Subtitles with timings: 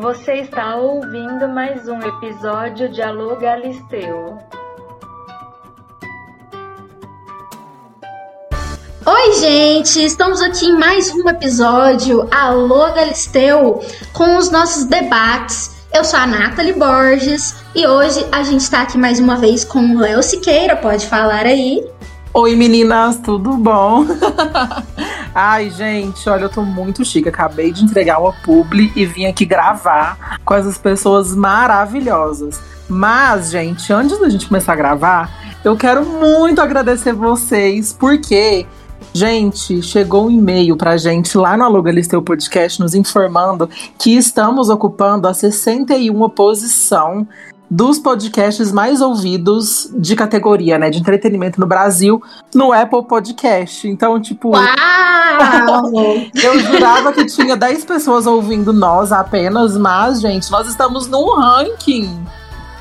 [0.00, 4.38] Você está ouvindo mais um episódio de Alô Galisteu.
[9.04, 10.02] Oi, gente!
[10.02, 13.78] Estamos aqui em mais um episódio Alô Galisteu
[14.14, 15.84] com os nossos debates.
[15.92, 19.80] Eu sou a Nathalie Borges e hoje a gente está aqui mais uma vez com
[19.80, 20.76] o Léo Siqueira.
[20.76, 21.86] Pode falar aí.
[22.32, 24.06] Oi meninas, tudo bom?
[25.34, 27.28] Ai, gente, olha, eu tô muito chique.
[27.28, 32.60] Acabei de entregar uma publi e vim aqui gravar com essas pessoas maravilhosas.
[32.88, 35.30] Mas, gente, antes da gente começar a gravar,
[35.64, 38.66] eu quero muito agradecer vocês, porque,
[39.12, 44.68] gente, chegou um e-mail pra gente lá no Aluga Listeu Podcast nos informando que estamos
[44.68, 47.28] ocupando a 61 posição
[47.70, 52.20] dos podcasts mais ouvidos de categoria, né, de entretenimento no Brasil,
[52.52, 53.86] no Apple Podcast.
[53.86, 54.50] Então, tipo.
[54.50, 54.66] Uau!
[56.34, 62.18] eu jurava que tinha 10 pessoas ouvindo nós apenas, mas, gente, nós estamos num ranking.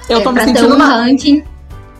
[0.09, 0.85] Eu é tô me sentindo um na.
[0.85, 1.43] ranking.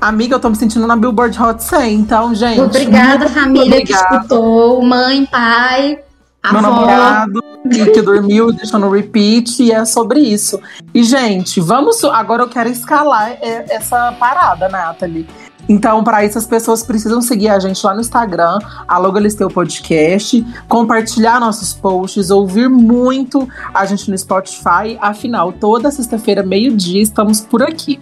[0.02, 2.62] Amiga, eu tô me sentindo na Billboard Hot 100, então, gente.
[2.62, 4.16] Obrigada, família que obrigada.
[4.16, 6.00] escutou, mãe, pai,
[6.44, 6.62] Meu avó.
[6.62, 10.60] namorado que, dormiu, deixou no repeat, e é sobre isso.
[10.94, 12.04] E, gente, vamos.
[12.04, 15.28] Agora eu quero escalar essa parada, Nathalie.
[15.68, 20.44] Então, para isso, as pessoas precisam seguir a gente lá no Instagram, Aloga Listeu Podcast,
[20.68, 24.98] compartilhar nossos posts, ouvir muito a gente no Spotify.
[25.00, 28.00] Afinal, toda sexta-feira, meio-dia, estamos por aqui.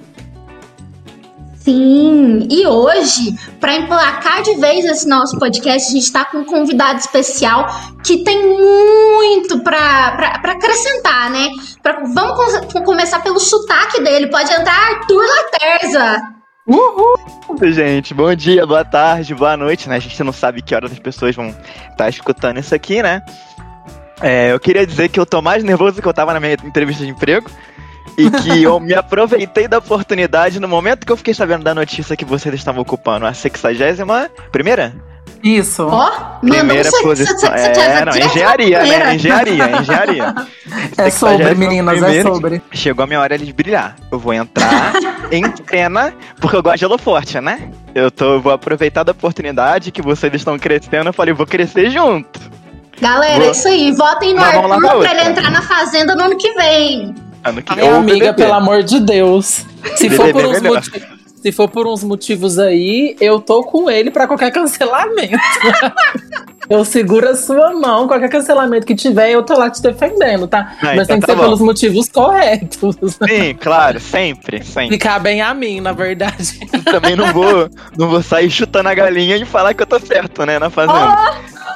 [1.72, 6.46] Sim, e hoje, para emplacar de vez esse nosso podcast, a gente está com um
[6.46, 7.68] convidado especial
[8.06, 11.50] que tem muito para acrescentar, né?
[11.84, 14.28] Pra- vamos com- começar pelo sotaque dele.
[14.28, 16.22] Pode entrar Arthur Laterza.
[16.66, 17.18] Uhul!
[17.73, 19.98] Gente, bom dia, boa tarde, boa noite, né?
[19.98, 21.54] A gente não sabe que horas as pessoas vão
[21.92, 23.22] estar escutando isso aqui, né?
[24.22, 27.04] É, eu queria dizer que eu tô mais nervoso que eu tava na minha entrevista
[27.04, 27.52] de emprego
[28.18, 32.16] e que eu me aproveitei da oportunidade no momento que eu fiquei sabendo da notícia
[32.16, 34.94] que vocês estavam ocupando a 61 primeira?
[35.44, 35.88] Isso.
[35.88, 36.10] Ó,
[36.40, 37.54] Primeira mandou posição.
[37.54, 39.16] É, não, engenharia, né?
[39.16, 40.36] Engenharia, engenharia.
[40.98, 42.62] É sobre, 61ª meninas, é sobre.
[42.72, 43.96] Chegou a minha hora de brilhar.
[44.12, 44.94] Eu vou entrar
[45.32, 47.70] em cena, porque eu gosto de holoforte, né?
[47.94, 51.10] Eu tô, eu vou aproveitar da oportunidade que vocês estão crescendo.
[51.10, 52.40] Eu falei, vou crescer junto.
[53.00, 53.48] Galera, Boa.
[53.48, 53.92] é isso aí.
[53.92, 55.12] Votem no Arthur pra outra.
[55.12, 57.14] ele entrar na Fazenda no ano que vem.
[57.48, 58.44] Ano que ou amiga, BBB.
[58.44, 59.66] pelo amor de Deus.
[59.96, 63.90] Se for, BBB por uns motivos, se for por uns motivos aí, eu tô com
[63.90, 65.38] ele pra qualquer cancelamento.
[66.70, 70.76] eu seguro a sua mão, qualquer cancelamento que tiver, eu tô lá te defendendo, tá?
[70.82, 71.44] Ah, Mas então tem que tá ser bom.
[71.44, 72.98] pelos motivos corretos.
[73.30, 74.98] Sim, claro, sempre, sempre.
[74.98, 76.60] Ficar bem a mim, na verdade.
[76.84, 80.46] Também não vou, não vou sair chutando a galinha e falar que eu tô certo,
[80.46, 81.16] né, na fazenda.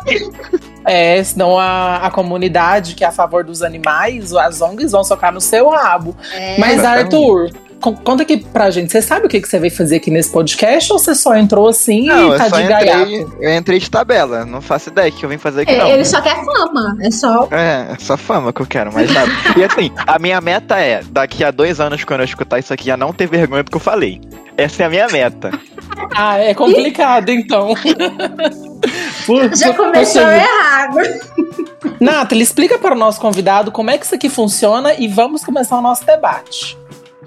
[0.86, 5.32] É, senão a, a comunidade que é a favor dos animais, as ONGs vão socar
[5.32, 6.16] no seu rabo.
[6.34, 7.16] É, Mas, Exatamente.
[7.16, 8.92] Arthur, conta aqui pra gente.
[8.92, 11.68] Você sabe o que, que você veio fazer aqui nesse podcast ou você só entrou
[11.68, 13.38] assim Não, e eu tá só de entrei, gaiato?
[13.42, 14.46] eu entrei de tabela.
[14.46, 15.86] Não faço ideia o que eu vim fazer aqui, não.
[15.88, 16.98] é, ele só quer fama.
[17.02, 17.48] É só.
[17.52, 19.30] É, é só fama que eu quero, mais nada.
[19.58, 22.86] e assim, a minha meta é, daqui a dois anos, quando eu escutar isso aqui,
[22.86, 24.22] já não ter vergonha do que eu falei.
[24.58, 25.50] Essa é a minha meta.
[26.16, 27.74] Ah, é complicado, então.
[29.26, 30.98] Por- Já começou errado.
[32.00, 35.78] Nathalie, explica para o nosso convidado como é que isso aqui funciona e vamos começar
[35.78, 36.78] o nosso debate.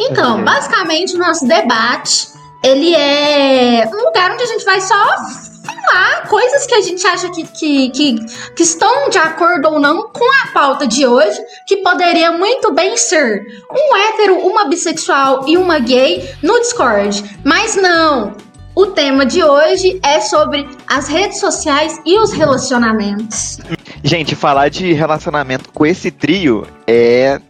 [0.00, 0.44] Então, Uhum.
[0.44, 2.28] basicamente, o nosso debate,
[2.62, 5.16] ele é um lugar onde a gente vai só
[5.65, 8.16] falar coisas que a gente acha que, que, que,
[8.56, 12.97] que estão de acordo ou não com a pauta de hoje, que poderia muito bem
[12.97, 17.38] ser um hétero, uma bissexual e uma gay no Discord.
[17.44, 18.32] Mas não!
[18.76, 23.59] O tema de hoje é sobre as redes sociais e os relacionamentos.
[24.03, 27.41] Gente, falar de relacionamento com esse trio é.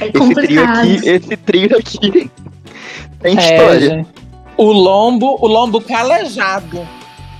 [0.00, 2.30] É Esse trio aqui, esse trio aqui
[3.20, 3.80] tem É, história.
[3.90, 4.08] gente.
[4.56, 6.86] O lombo, o lombo calejado.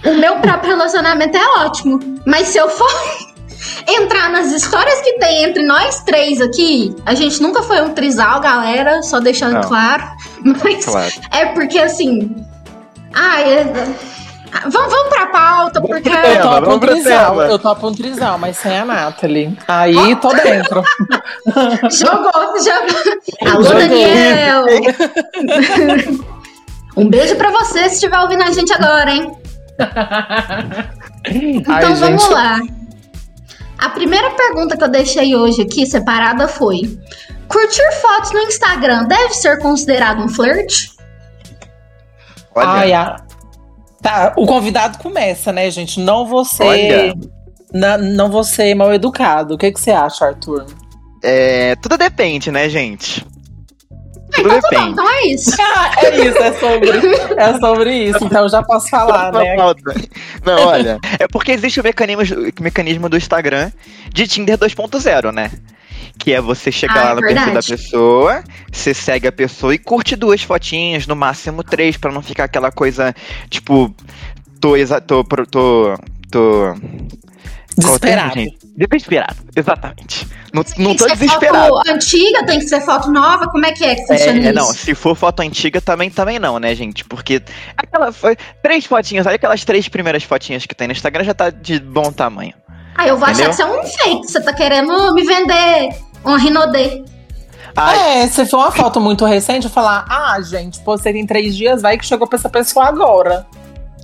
[0.04, 1.98] O meu próprio relacionamento é ótimo.
[2.26, 2.88] Mas se eu for
[3.88, 8.40] entrar nas histórias que tem entre nós três aqui, a gente nunca foi um trisal,
[8.40, 9.60] galera, só deixando Não.
[9.62, 10.04] claro.
[10.62, 11.12] Mas Claro.
[11.32, 12.36] é porque assim.
[13.14, 13.86] Ai, é-
[14.52, 16.08] Vamos, vamos pra pauta, porque.
[16.08, 19.56] Eu topo um trisal, eu topo um trisal, mas sem a Nathalie.
[19.68, 20.82] Aí tô dentro.
[21.90, 23.16] Jogou, jogou.
[23.52, 23.78] Alô, Jogou.
[23.80, 24.64] Daniel!
[26.96, 29.32] um beijo pra você se estiver ouvindo a gente agora, hein?
[31.28, 32.32] Então Ai, vamos gente.
[32.32, 32.60] lá.
[33.78, 36.98] A primeira pergunta que eu deixei hoje aqui, separada, foi:
[37.48, 40.90] Curtir fotos no Instagram deve ser considerado um flerte?
[42.54, 43.16] Olha, Ai, a-
[44.02, 46.00] Tá, o convidado começa, né, gente?
[46.00, 47.12] Não você.
[47.72, 49.54] Na- não você mal educado.
[49.54, 50.66] O que, que você acha, Arthur?
[51.24, 53.26] é, tudo depende, né, gente?
[54.32, 54.92] Ah, Tudo então tá bom, depende.
[54.92, 55.50] então é isso.
[55.60, 56.90] Ah, é isso, é sobre,
[57.36, 58.24] é sobre isso.
[58.24, 59.56] Então eu já posso falar, Não, né?
[59.56, 59.94] falta.
[60.44, 60.98] Não, olha.
[61.18, 62.22] É porque existe o mecanismo,
[62.58, 63.70] o mecanismo do Instagram
[64.12, 65.50] de Tinder 2.0, né?
[66.18, 67.68] Que é você chegar Ah, lá no é perfil da verdade.
[67.68, 72.44] pessoa, você segue a pessoa e curte duas fotinhas, no máximo três, pra não ficar
[72.44, 73.14] aquela coisa,
[73.48, 73.94] tipo,
[74.60, 75.46] tô, exa tô, tô,
[76.30, 76.74] tô...
[76.74, 77.06] termo,
[77.76, 78.34] Desesperado.
[78.34, 78.58] gente?
[78.76, 80.26] Desesperado, exatamente.
[80.52, 81.68] Não, Tem não tô desesperado.
[81.68, 84.48] foto antiga, tem que ser foto nova, como é que é que funciona É, isso?
[84.48, 87.04] é, não, se for foto antiga também, também não, né, gente?
[87.04, 87.42] Porque
[87.76, 91.50] aquela foi três fotinhas, olha aquelas três primeiras fotinhas que tem no Instagram já tá
[91.50, 92.54] de bom tamanho.
[92.98, 93.50] Ah, eu vou achar Entendeu?
[93.50, 93.84] que você é um
[94.14, 95.90] fake, você tá querendo me vender
[96.26, 97.04] uma Rinodê.
[97.76, 101.54] Ai, É, se for uma foto muito recente, eu falar, ah, gente, postei tem três
[101.56, 103.46] dias, vai que chegou pra essa pessoa agora.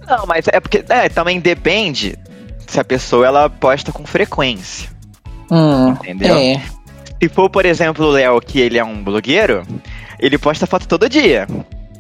[0.06, 2.19] não, mas é porque é, também depende
[2.66, 4.90] se a pessoa ela posta com frequência,
[5.50, 6.36] Hum, entendeu?
[6.36, 6.60] é.
[7.22, 9.62] Se for, por exemplo, o Léo, que ele é um blogueiro,
[10.18, 11.46] ele posta foto todo dia.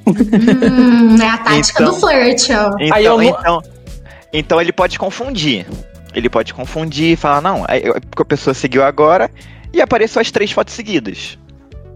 [0.06, 2.74] Hum, é a tática Então- do flirt, ó.
[2.80, 3.62] Então, Aí eu então,
[4.32, 5.66] então ele pode confundir.
[6.14, 7.64] Ele pode confundir e falar, não,
[8.10, 9.30] porque a pessoa seguiu agora
[9.72, 11.38] e apareceu as três fotos seguidas.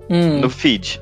[0.08, 0.38] Hum.
[0.40, 1.00] no feed.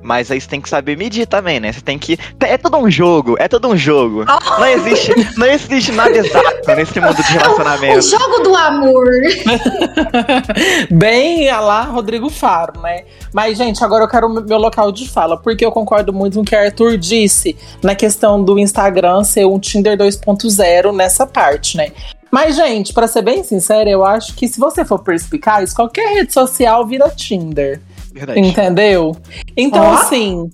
[0.00, 1.72] Mas aí você tem que saber medir também, né?
[1.72, 2.16] Você tem que.
[2.40, 4.24] É todo um jogo, é todo um jogo.
[4.58, 8.02] Não existe, não existe nada exato nesse mundo de O relacionamento.
[8.02, 9.06] jogo do amor.
[10.90, 13.04] Bem a lá Rodrigo Faro, né?
[13.32, 16.40] Mas, gente, agora eu quero o meu local de fala, porque eu concordo muito com
[16.42, 21.76] o que o Arthur disse na questão do Instagram ser um Tinder 2.0 nessa parte,
[21.76, 21.90] né?
[22.30, 26.32] Mas, gente, pra ser bem sincera, eu acho que se você for perspicaz, qualquer rede
[26.32, 27.80] social vira Tinder.
[28.12, 28.40] Verdade.
[28.40, 29.16] Entendeu?
[29.56, 29.94] Então, Ó.
[29.94, 30.50] assim,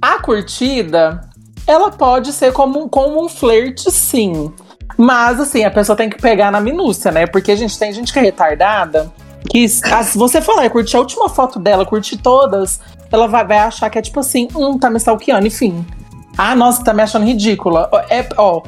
[0.00, 1.20] a curtida,
[1.66, 4.52] ela pode ser como, como um flerte, sim.
[4.96, 7.26] Mas, assim, a pessoa tem que pegar na minúcia, né?
[7.26, 9.12] Porque, gente, tem gente que é retardada.
[9.50, 12.80] Que ah, se você for lá e curtir a última foto dela, curtir todas,
[13.12, 15.84] ela vai, vai achar que é tipo assim, hum, tá me stalkeando, enfim.
[16.36, 17.88] Ah, nossa, tá me achando ridícula.
[18.10, 18.62] É, ó,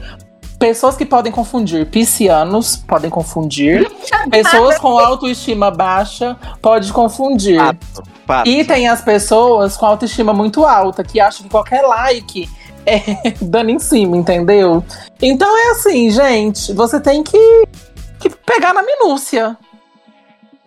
[0.58, 3.88] pessoas que podem confundir, piscianos podem confundir.
[4.30, 7.58] pessoas com autoestima baixa podem confundir.
[7.58, 8.48] Fato, fato.
[8.48, 12.48] E tem as pessoas com autoestima muito alta, que acham que qualquer like
[12.84, 13.00] é
[13.40, 14.84] dando em cima, entendeu?
[15.20, 17.64] Então é assim, gente, você tem que,
[18.18, 19.56] que pegar na minúcia.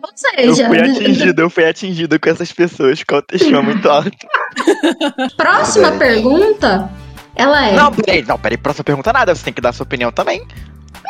[0.02, 4.10] Ou Eu seja, fui atingido, eu fui atingido com essas pessoas com autoestima muito alta.
[5.36, 6.90] próxima Tudo pergunta,
[7.34, 7.72] ela é.
[7.72, 10.46] Não, peraí, não, peraí, próxima pergunta nada, você tem que dar sua opinião também.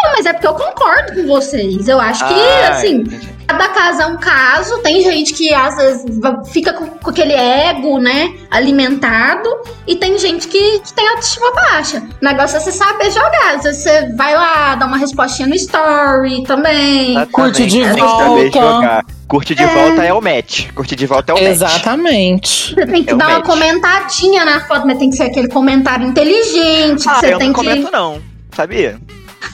[0.03, 1.87] Não, mas é porque eu concordo com vocês.
[1.89, 3.29] Eu acho que, Ah, assim, entendi.
[3.47, 4.79] cada caso é um caso.
[4.79, 6.05] Tem gente que às vezes
[6.53, 9.49] fica com, com aquele ego, né, alimentado.
[9.87, 11.99] E tem gente que, que tem autoestima baixa.
[12.21, 13.55] O negócio é você saber jogar.
[13.57, 17.11] Às vezes você vai lá, dá uma respostinha no story também.
[17.13, 18.51] Exatamente, Curte de tem que saber volta.
[18.61, 19.05] jogar.
[19.29, 20.71] Curte de volta é o match.
[20.75, 21.49] Curte de volta é o match.
[21.53, 22.75] Exatamente.
[22.75, 23.47] Você tem que É dar uma match.
[23.47, 27.05] comentadinha na foto, mas tem que ser aquele comentário inteligente.
[27.05, 27.61] que Ah, você eu tem não que.
[27.67, 28.21] comento não,
[28.55, 28.99] sabia?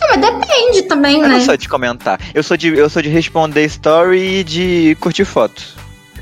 [0.00, 1.29] Não, mas depende também, Eu né?
[1.29, 2.20] não sou de comentar.
[2.35, 5.62] Eu sou de, eu sou de responder story e de curtir foto.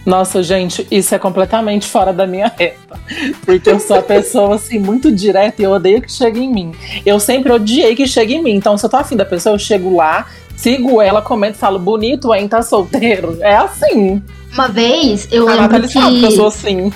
[0.05, 2.97] Nossa, gente, isso é completamente fora da minha reta.
[3.45, 6.73] Porque eu sou a pessoa, assim, muito direta e eu odeio que chegue em mim.
[7.05, 8.55] Eu sempre odiei que chegue em mim.
[8.55, 11.81] Então, se eu tô afim da pessoa, eu chego lá, sigo ela, comento e falo,
[11.81, 13.37] bonito, hein, tá solteiro.
[13.41, 14.23] É assim.
[14.53, 16.37] Uma vez eu A lembro Nathalie sabe que eu que.
[16.37, 16.93] sou assim.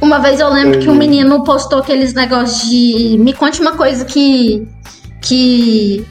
[0.00, 4.04] Uma vez eu lembro que um menino postou aqueles negócios de me conte uma coisa
[4.04, 4.68] que.
[5.26, 6.04] Que.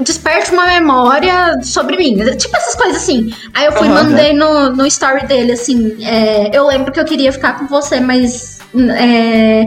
[0.00, 2.16] desperte uma memória sobre mim.
[2.36, 3.32] Tipo essas coisas assim.
[3.52, 4.04] Aí eu fui e Aham.
[4.04, 5.96] mandei no, no story dele assim.
[6.04, 8.58] é, eu lembro que eu queria ficar com você, mas.
[8.96, 9.66] é,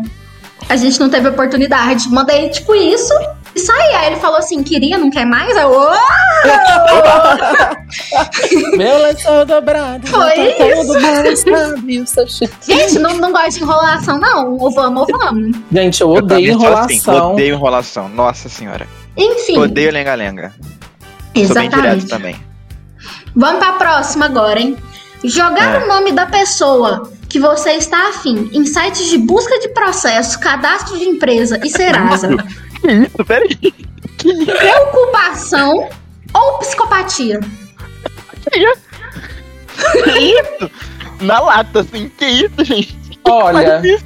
[0.70, 2.10] a gente não teve oportunidade.
[2.10, 3.14] Mandei tipo isso.
[3.58, 3.96] E saí.
[3.96, 5.56] Aí ele falou assim: queria, não quer mais?
[5.58, 5.72] Aí eu.
[8.78, 10.08] Meu lençol dobrado.
[10.08, 14.20] Foi já tá todo balançado, e o seu cheiro- Gente, não, não gosto de enrolação,
[14.20, 14.58] não.
[14.58, 15.58] Ou vamos, ou vamos.
[15.72, 17.32] Gente, eu Eu odeio também sou assim, enrolação.
[17.34, 18.10] odeio enrolação.
[18.10, 18.88] Nossa senhora.
[19.16, 19.58] Enfim.
[19.58, 20.54] Odeio lenga-lenga.
[21.36, 22.08] Sou bem direto Exatamente.
[22.08, 22.36] também.
[23.36, 24.76] Vamos pra próxima agora, hein?
[25.24, 25.84] Jogar É.
[25.84, 30.98] o nome da pessoa que você está afim em sites de busca de processo, cadastro
[30.98, 32.30] de empresa e Serasa.
[32.82, 33.26] Que isso?
[33.26, 33.56] Peraí.
[34.18, 34.46] Que isso?
[34.46, 35.90] Preocupação
[36.34, 37.40] ou psicopatia?
[38.52, 38.88] Que isso?
[41.22, 42.10] Na lata, assim.
[42.10, 42.98] Que isso, gente?
[43.26, 44.06] Olha, Mas isso-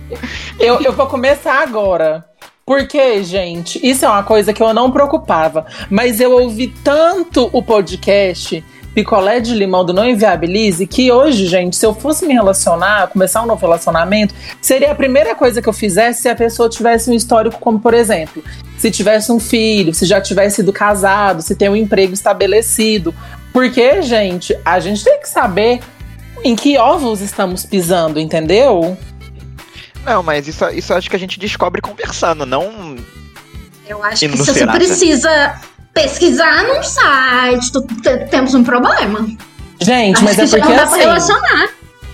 [0.60, 2.26] eu, eu vou começar agora.
[2.66, 5.66] Porque, gente, isso é uma coisa que eu não preocupava.
[5.90, 8.64] Mas eu ouvi tanto o podcast
[8.94, 13.42] Picolé de Limão do Não Inviabilize que hoje, gente, se eu fosse me relacionar, começar
[13.42, 17.14] um novo relacionamento, seria a primeira coisa que eu fizesse se a pessoa tivesse um
[17.14, 18.44] histórico, como por exemplo,
[18.78, 23.14] se tivesse um filho, se já tivesse sido casado, se tem um emprego estabelecido.
[23.54, 25.80] Porque, gente, a gente tem que saber
[26.44, 28.98] em que ovos estamos pisando, entendeu?
[30.04, 32.96] Não, mas isso, isso acho que a gente descobre conversando, não.
[33.88, 35.62] Eu acho que você precisa
[35.94, 37.72] pesquisar num site,
[38.30, 39.28] temos um problema.
[39.80, 41.00] Gente, Acho mas é porque não dá pra assim.
[41.00, 41.70] relacionar.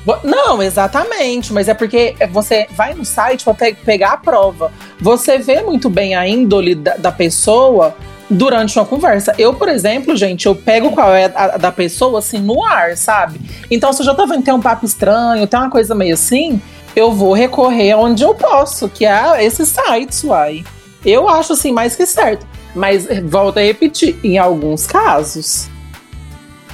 [0.05, 4.72] Vo- Não, exatamente, mas é porque você vai no site pra pe- pegar a prova.
[5.01, 7.93] Você vê muito bem a índole da, da pessoa
[8.29, 9.34] durante uma conversa.
[9.38, 12.96] Eu, por exemplo, gente, eu pego qual é a, a da pessoa assim no ar,
[12.96, 13.39] sabe?
[13.69, 16.13] Então, se eu já tô vendo que tem um papo estranho, tem uma coisa meio
[16.13, 16.62] assim,
[16.96, 20.63] eu vou recorrer onde eu posso, que é esses sites, uai.
[21.05, 22.46] Eu acho assim mais que certo.
[22.77, 25.67] Mas eh, volto a repetir, em alguns casos.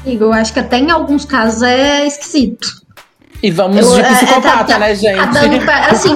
[0.06, 2.68] Eu acho que até em alguns casos é esquisito.
[3.42, 5.16] E vamos Eu- de é, é, psicopata, tá- tá- né, gente?
[5.18, 6.10] Tá dando pra, assim,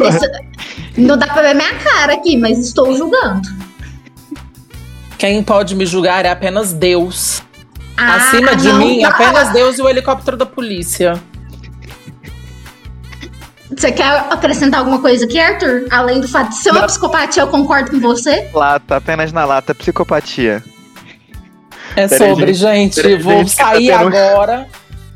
[0.98, 3.48] não dá pra ver minha cara aqui, mas estou julgando.
[5.18, 7.42] Quem pode me julgar é apenas Deus.
[7.96, 9.10] Ah, Acima de não, mim, não.
[9.10, 11.20] apenas Deus e o helicóptero da polícia.
[13.76, 15.86] Você quer acrescentar alguma coisa aqui, Arthur?
[15.92, 16.88] Além do fato de ser uma Não.
[16.88, 18.50] psicopatia, eu concordo com você.
[18.54, 20.64] Lata, apenas na lata, psicopatia.
[21.96, 22.96] É Peraí, sobre, gente.
[22.96, 24.68] Peraí, vou gente, tá sair tendo- agora.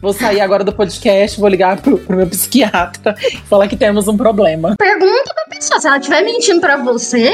[0.01, 4.07] Vou sair agora do podcast, vou ligar pro, pro meu psiquiatra e falar que temos
[4.07, 4.75] um problema.
[4.77, 7.31] Pergunta pra pessoa, se ela estiver mentindo pra você,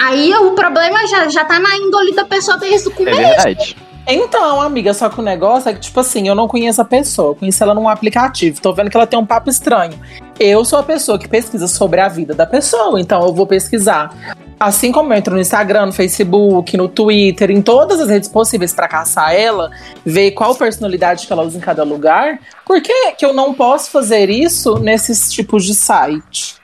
[0.00, 3.16] aí o problema já, já tá na índole da pessoa desde o É começo.
[3.18, 3.76] verdade.
[4.08, 7.30] Então, amiga, só que o negócio é que, tipo assim, eu não conheço a pessoa,
[7.30, 9.98] eu conheço ela num aplicativo, tô vendo que ela tem um papo estranho.
[10.38, 14.14] Eu sou a pessoa que pesquisa sobre a vida da pessoa, então eu vou pesquisar.
[14.60, 18.72] Assim como eu entro no Instagram, no Facebook, no Twitter, em todas as redes possíveis
[18.72, 19.72] pra caçar ela,
[20.04, 23.90] ver qual personalidade que ela usa em cada lugar, por que, que eu não posso
[23.90, 26.54] fazer isso nesses tipos de site?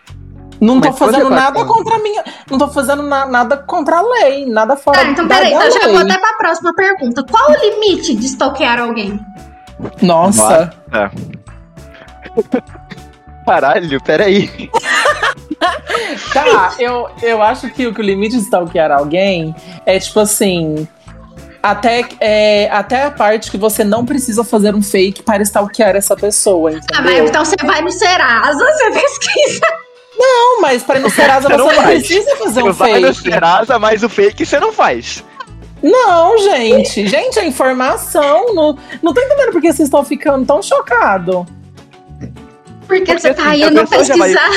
[0.63, 2.25] Não tô Mas fazendo nada contra a minha.
[2.49, 5.67] Não tô fazendo na- nada contra a lei, nada fora Tá, então da, peraí, da
[5.67, 6.11] então já vou lei.
[6.13, 7.25] até pra próxima pergunta.
[7.29, 9.19] Qual o limite de stalkear alguém?
[10.01, 10.73] Nossa.
[10.93, 11.11] É.
[13.45, 14.71] Caralho, peraí.
[16.33, 19.55] Tá, eu, eu acho que o, que o limite de stalkear alguém
[19.85, 20.87] é tipo assim.
[21.63, 26.17] Até, é, até a parte que você não precisa fazer um fake para stalkear essa
[26.17, 27.25] pessoa, Ah, mas entendeu?
[27.27, 29.67] então você vai no Serasa, você pesquisa.
[30.25, 33.01] Não, mas para ir no Serasa Você você não não precisa fazer Você um vai
[33.01, 33.31] no fake.
[33.31, 35.25] Serasa, mas o fake você não faz.
[35.83, 37.07] Não, gente.
[37.09, 38.55] Gente, é informação.
[38.55, 41.45] Não, não tô entendendo por que vocês estão ficando tão chocados.
[42.87, 44.51] Porque, você assim, tá a indo vai- pesquisar.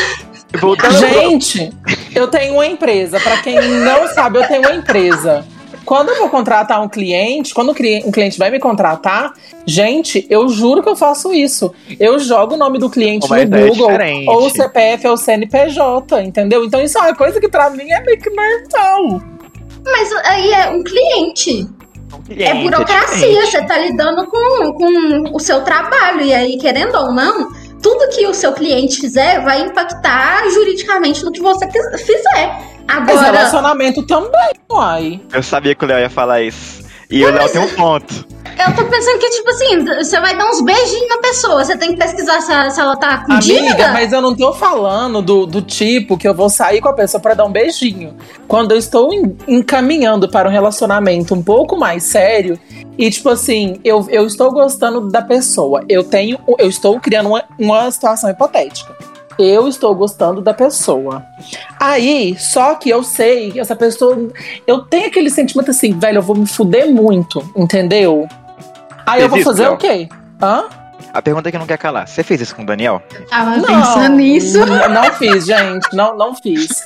[0.51, 1.73] Pro- Gente,
[2.13, 3.19] eu tenho uma empresa.
[3.19, 5.45] Pra quem não sabe, eu tenho uma empresa.
[5.85, 9.33] Quando eu vou contratar um cliente, quando um cliente vai me contratar,
[9.65, 11.71] gente, eu juro que eu faço isso.
[11.99, 14.29] Eu jogo o nome do cliente Mas no é Google, diferente.
[14.29, 16.65] ou o CPF ou o CNPJ, entendeu?
[16.65, 19.21] Então isso é uma coisa que pra mim é meio que normal.
[19.85, 21.67] Mas aí é um cliente.
[22.25, 23.27] cliente, É burocracia.
[23.27, 23.51] diferente.
[23.51, 26.21] você tá lidando com, com o seu trabalho.
[26.21, 27.49] E aí, querendo ou não,
[27.83, 32.01] tudo que o seu cliente fizer vai impactar juridicamente no que você quis-
[32.87, 33.01] fizer.
[33.01, 35.21] Mas Agora, relacionamento também, uai.
[35.33, 36.83] Eu sabia que o Léo ia falar isso.
[37.09, 38.25] E o Léo tem um ponto.
[38.57, 41.63] eu tô pensando que, tipo assim, você vai dar uns beijinhos na pessoa.
[41.63, 43.89] Você tem que pesquisar se ela, se ela tá com Amiga, dívida.
[43.89, 47.21] mas eu não tô falando do, do tipo que eu vou sair com a pessoa
[47.21, 48.15] pra dar um beijinho.
[48.47, 52.59] Quando eu estou en- encaminhando para um relacionamento um pouco mais sério
[52.97, 55.83] e, tipo assim, eu, eu estou gostando da pessoa.
[55.87, 56.39] Eu tenho.
[56.57, 58.95] Eu estou criando uma, uma situação hipotética.
[59.37, 61.25] Eu estou gostando da pessoa.
[61.79, 64.29] Aí, só que eu sei que essa pessoa.
[64.65, 68.27] Eu tenho aquele sentimento assim, velho, eu vou me fuder muito, entendeu?
[69.05, 69.73] Aí eu vou fazer Léo?
[69.73, 70.09] o quê?
[70.41, 70.65] Hã?
[71.13, 72.07] A pergunta é que não quer calar.
[72.07, 73.01] Você fez isso com o Daniel?
[73.29, 74.59] Tava pensando nisso.
[74.65, 75.95] Não fiz, gente.
[75.95, 76.85] Não, não fiz.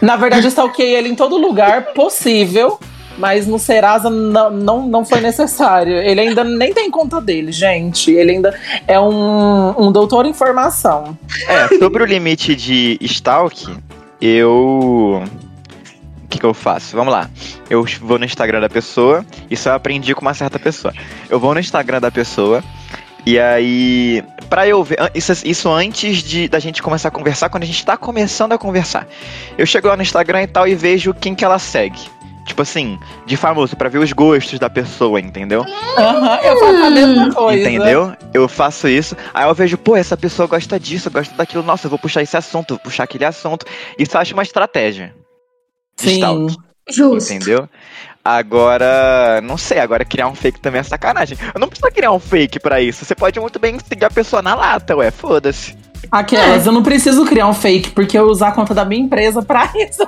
[0.00, 2.78] Na verdade, eu stalkeei ele em todo lugar possível.
[3.18, 5.96] Mas no Serasa não, não, não foi necessário.
[5.96, 8.10] Ele ainda nem tem conta dele, gente.
[8.10, 11.16] Ele ainda é um, um doutor em formação.
[11.48, 13.74] É, sobre o limite de stalk,
[14.20, 15.22] eu.
[16.24, 16.96] O que, que eu faço?
[16.96, 17.30] Vamos lá.
[17.70, 20.92] Eu vou no Instagram da pessoa, isso eu aprendi com uma certa pessoa.
[21.30, 22.62] Eu vou no Instagram da pessoa,
[23.26, 24.22] e aí.
[24.48, 24.98] Pra eu ver.
[25.12, 28.58] Isso, isso antes de, da gente começar a conversar, quando a gente tá começando a
[28.58, 29.08] conversar.
[29.58, 32.15] Eu chego lá no Instagram e tal e vejo quem que ela segue.
[32.46, 35.62] Tipo assim, de famoso, pra ver os gostos da pessoa, entendeu?
[35.98, 37.60] Aham, eu faço a mesma coisa.
[37.60, 38.16] Entendeu?
[38.32, 39.16] Eu faço isso.
[39.34, 41.64] Aí eu vejo, pô, essa pessoa gosta disso, gosta daquilo.
[41.64, 43.66] Nossa, eu vou puxar esse assunto, vou puxar aquele assunto.
[43.98, 45.12] Isso eu acho uma estratégia.
[45.98, 46.14] De Sim.
[46.14, 46.56] stalk,
[46.88, 47.32] Justo.
[47.32, 47.68] entendeu?
[48.24, 51.38] Agora, não sei, agora criar um fake também é sacanagem.
[51.54, 53.04] Eu não preciso criar um fake pra isso.
[53.04, 55.76] Você pode muito bem seguir a pessoa na lata, ué, foda-se.
[56.10, 59.42] Aquelas, eu não preciso criar um fake, porque eu usar a conta da minha empresa
[59.42, 60.06] pra isso.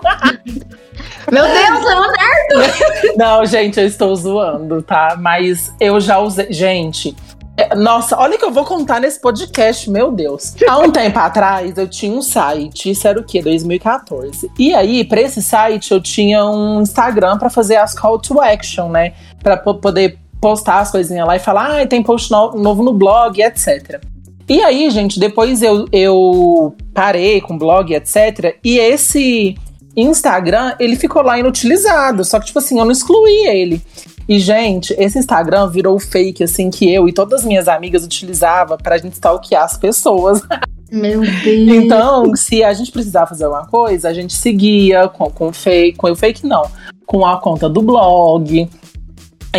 [1.30, 3.16] Meu Deus, Leonardo!
[3.16, 5.16] Não, gente, eu estou zoando, tá?
[5.18, 6.50] Mas eu já usei.
[6.52, 7.14] Gente.
[7.56, 10.54] é, Nossa, olha o que eu vou contar nesse podcast, meu Deus.
[10.66, 13.42] Há um tempo atrás eu tinha um site, isso era o quê?
[13.42, 14.50] 2014.
[14.58, 18.88] E aí, pra esse site, eu tinha um Instagram pra fazer as call to action,
[18.88, 19.12] né?
[19.42, 22.92] Pra po- poder postar as coisinhas lá e falar, ah, tem post no- novo no
[22.94, 24.00] blog, etc.
[24.48, 28.56] E aí, gente, depois eu, eu parei com o blog, etc.
[28.64, 29.56] E esse
[29.94, 32.24] Instagram, ele ficou lá inutilizado.
[32.24, 33.82] Só que, tipo assim, eu não excluí ele.
[34.28, 38.76] E, gente, esse Instagram virou fake, assim, que eu e todas as minhas amigas utilizava
[38.76, 40.42] pra gente stalkear as pessoas.
[40.90, 41.84] Meu Deus.
[41.84, 45.98] Então, se a gente precisava fazer alguma coisa, a gente seguia com, com o fake,
[45.98, 46.62] com o fake não,
[47.06, 48.68] com a conta do blog.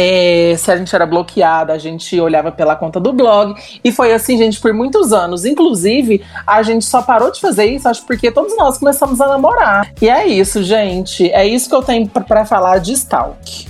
[0.02, 3.54] É, se a gente era bloqueada, a gente olhava pela conta do blog.
[3.84, 5.44] E foi assim, gente, por muitos anos.
[5.44, 9.92] Inclusive, a gente só parou de fazer isso, acho porque todos nós começamos a namorar.
[10.02, 11.30] E é isso, gente.
[11.32, 13.68] É isso que eu tenho pra- pra falar de stalk.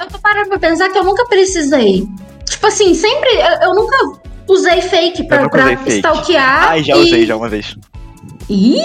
[0.00, 2.06] Eu tô parando pra pensar que eu nunca precisei.
[2.48, 3.30] Tipo assim, sempre.
[3.30, 3.96] Eu, eu nunca
[4.48, 5.96] usei fake pra, pra fake.
[5.96, 6.68] stalkear.
[6.70, 7.74] Ai, já e- usei já uma vez.
[8.50, 8.82] Ih,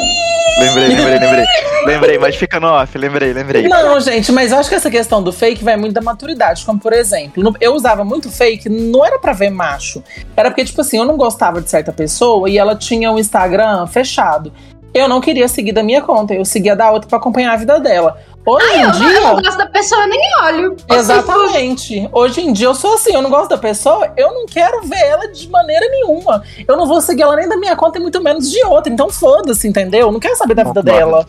[0.58, 1.46] Lembrei, lembrei, lembrei.
[1.86, 3.68] lembrei, mas fica no off, lembrei, lembrei.
[3.68, 6.66] Não, gente, mas eu acho que essa questão do fake vai muito da maturidade.
[6.66, 10.02] Como, por exemplo, eu usava muito fake, não era pra ver macho.
[10.36, 13.86] Era porque, tipo assim, eu não gostava de certa pessoa e ela tinha um Instagram
[13.88, 14.54] fechado.
[14.96, 17.78] Eu não queria seguir da minha conta, eu seguia da outra pra acompanhar a vida
[17.82, 18.18] dela.
[18.46, 19.08] Hoje em eu, dia.
[19.10, 20.78] eu não gosto da pessoa, eu nem olho.
[20.90, 22.10] Exatamente.
[22.14, 25.00] Hoje em dia eu sou assim, eu não gosto da pessoa, eu não quero ver
[25.02, 26.42] ela de maneira nenhuma.
[26.66, 28.92] Eu não vou seguir ela nem da minha conta e muito menos de outra.
[28.94, 30.02] Então foda-se, entendeu?
[30.08, 30.98] Eu não quero saber da vida Concordo.
[31.00, 31.26] dela.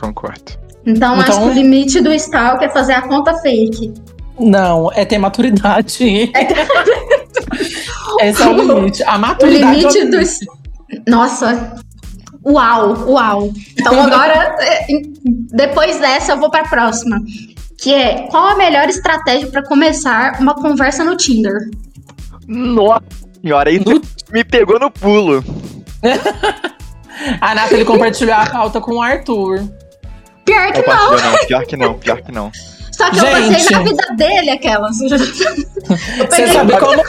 [0.00, 0.52] Concordo.
[0.86, 3.92] Então, acho Então- que o limite do stalk é fazer a conta fake.
[4.40, 6.32] Não, é ter maturidade.
[8.20, 9.02] Esse é o limite.
[9.04, 9.76] A O maturidade.
[9.80, 11.10] limite é o do.
[11.10, 11.76] Nossa.
[12.44, 13.52] Uau, uau.
[13.78, 14.86] Então agora, é,
[15.54, 17.20] depois dessa, eu vou pra próxima.
[17.78, 21.68] Que é, qual a melhor estratégia pra começar uma conversa no Tinder?
[22.46, 23.02] Nossa
[23.42, 24.00] senhora, aí No-
[24.32, 25.44] me pegou no pulo.
[27.40, 29.62] A Nathalie compartilhou a pauta com o Arthur.
[30.44, 31.10] Pior que não.
[31.16, 32.50] Não, pior que não, pior que não.
[32.90, 33.52] Só que eu Gente.
[33.54, 35.00] passei na vida dele aquelas.
[35.06, 37.02] Eu Você sabe como.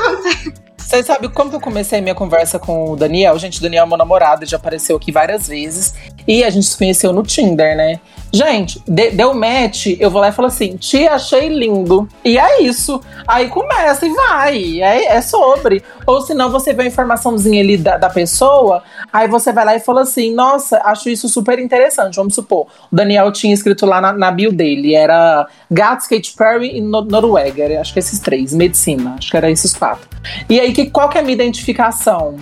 [0.93, 3.39] Você sabe como que eu comecei minha conversa com o Daniel?
[3.39, 5.91] Gente, o Daniel é meu namorado, já apareceu aqui várias vezes.
[6.27, 7.99] E a gente se conheceu no Tinder, né?
[8.32, 12.08] Gente, de- deu match, eu vou lá e falo assim: te achei lindo.
[12.23, 13.01] E é isso.
[13.27, 14.82] Aí começa e vai.
[14.84, 15.84] É, é sobre.
[16.06, 19.79] Ou senão você vê a informaçãozinha ali da, da pessoa, aí você vai lá e
[19.79, 22.15] fala assim: nossa, acho isso super interessante.
[22.15, 26.78] Vamos supor, o Daniel tinha escrito lá na, na bio dele: era Gats, Katy Perry
[26.78, 27.64] e no, Noruega.
[27.64, 29.16] Era, acho que esses três, medicina.
[29.18, 30.08] Acho que era esses quatro.
[30.50, 32.36] E aí, que, qual que é a minha identificação?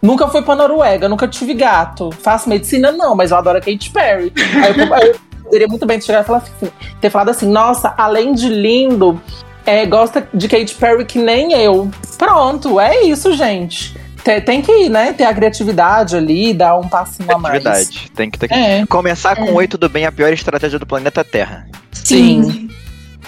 [0.00, 2.10] Nunca fui pra Noruega, nunca tive gato.
[2.10, 2.90] Faço medicina?
[2.90, 4.32] Não, mas eu adoro a Katy Perry.
[4.36, 7.94] Aí eu, aí eu poderia muito bem chegar e falar assim, ter falado assim, nossa,
[7.96, 9.20] além de lindo,
[9.64, 11.88] é, gosta de Katy Perry que nem eu.
[12.18, 13.96] Pronto, é isso, gente.
[14.24, 15.12] Tem, tem que ir, né?
[15.12, 17.64] Ter a criatividade ali, dar um passinho a mais.
[17.64, 18.10] Atividade.
[18.12, 18.54] Tem que ter que.
[18.54, 19.52] É, Começar com É.
[19.52, 21.66] oi, tudo bem, a pior estratégia do planeta Terra.
[21.92, 22.68] sim.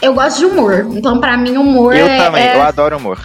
[0.02, 0.86] Eu gosto de humor.
[0.92, 2.18] Então, pra mim, humor eu é.
[2.18, 3.18] também, é- eu adoro humor.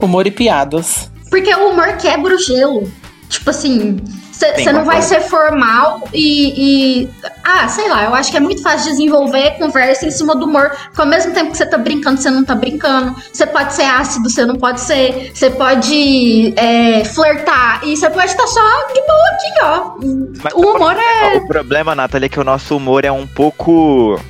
[0.00, 1.10] Humor e piadas.
[1.30, 2.90] Porque o humor quebra o gelo.
[3.28, 3.96] Tipo assim,
[4.30, 7.08] você não vai ser formal e, e-
[7.44, 10.70] Ah, sei lá, eu acho que é muito fácil desenvolver conversa em cima do humor.
[10.86, 13.14] Porque ao mesmo tempo que você tá brincando, você não tá brincando.
[13.32, 15.32] Você pode ser ácido, você não pode ser.
[15.34, 17.80] Você pode é, flertar.
[17.84, 20.42] E você pode estar só de boa aqui, ó.
[20.44, 21.36] Mas O humor é.
[21.38, 24.20] O problema, Nathalie, é que o nosso humor é um pouco.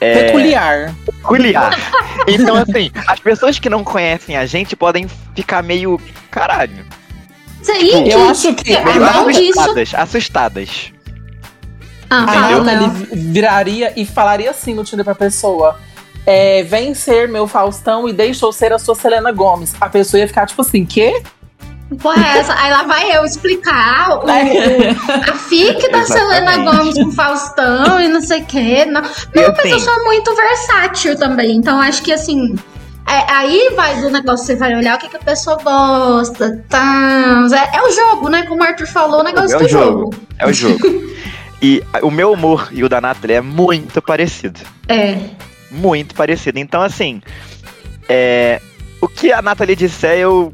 [0.00, 0.94] É, Peculiar.
[1.04, 1.70] peculiar.
[2.28, 6.00] Então, assim, as pessoas que não conhecem a gente podem ficar meio.
[6.30, 6.84] Caralho.
[7.62, 8.74] Seguinte, Eu acho que.
[8.74, 9.94] É, Meio além disso- assustadas.
[9.94, 10.92] Assustadas.
[12.10, 13.32] Ah, A Nathalie não.
[13.32, 15.78] viraria e falaria assim no Tinder pra pessoa.
[16.24, 19.74] É, vem ser meu Faustão e deixa eu ser a sua Selena Gomes.
[19.80, 21.22] A pessoa ia ficar tipo assim, quê?
[22.02, 22.52] Porra, é essa?
[22.60, 26.02] Aí lá vai eu explicar o, o- a fic da.
[26.04, 28.84] Selena Gomes com Faustão e não sei o quê.
[28.84, 31.56] Não, não mas eu sou muito versátil também.
[31.56, 32.56] Então acho que assim.
[33.08, 36.64] é- aí vai do negócio, você vai olhar o que, que a pessoa gosta.
[36.68, 38.42] Tá, é, é o jogo, né?
[38.46, 39.98] Como o Arthur falou, o negócio É o do jogo.
[40.00, 40.14] jogo.
[40.38, 40.78] é o jogo.
[41.62, 44.60] E o meu humor e o da Nathalie é muito parecido.
[44.88, 45.16] É.
[45.70, 46.58] Muito parecido.
[46.58, 47.22] Então, assim.
[48.08, 48.60] É,
[49.00, 50.52] o que a Nathalie disser, eu.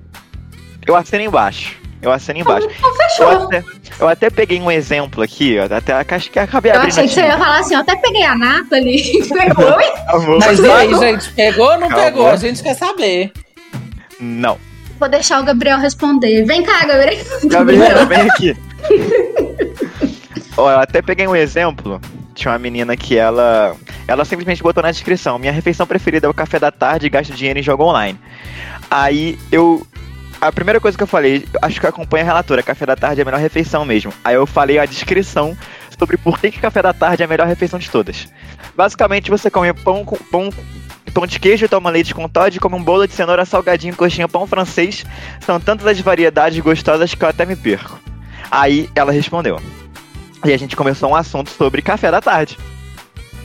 [0.86, 1.76] Eu assino embaixo.
[2.00, 2.66] Eu assino embaixo.
[2.76, 3.28] Então Eu fechou.
[3.46, 3.64] até,
[4.00, 7.14] eu até peguei um exemplo aqui, ó, até acho que acabei Eu abrindo achei que
[7.14, 9.22] você ia falar assim, eu até peguei a Nathalie.
[9.28, 9.92] Pegou, hein?
[10.40, 11.32] Mas e aí, gente?
[11.32, 12.04] Pegou ou não Calma.
[12.04, 12.26] pegou?
[12.28, 13.32] A gente quer saber.
[14.18, 14.58] Não.
[14.98, 16.44] Vou deixar o Gabriel responder.
[16.44, 17.24] Vem cá, Gabriel.
[17.44, 18.56] Gabriela, vem aqui.
[20.56, 22.00] Ó, eu até peguei um exemplo.
[22.34, 23.76] Tinha uma menina que ela.
[24.08, 27.32] Ela simplesmente botou na descrição: minha refeição preferida é o café da tarde e gasto
[27.32, 28.18] dinheiro em jogo online.
[28.90, 29.86] Aí eu.
[30.42, 33.22] A primeira coisa que eu falei, acho que acompanha a relatora, café da tarde é
[33.22, 34.12] a melhor refeição mesmo.
[34.24, 35.56] Aí eu falei a descrição
[35.96, 38.26] sobre por que, que café da tarde é a melhor refeição de todas.
[38.76, 40.50] Basicamente, você come pão com pão,
[41.14, 44.44] pão de queijo, toma leite com Todd, come um bolo de cenoura, salgadinho, coxinha, pão
[44.44, 45.06] francês.
[45.46, 48.00] São tantas as variedades gostosas que eu até me perco.
[48.50, 49.62] Aí ela respondeu.
[50.44, 52.58] E a gente começou um assunto sobre café da tarde.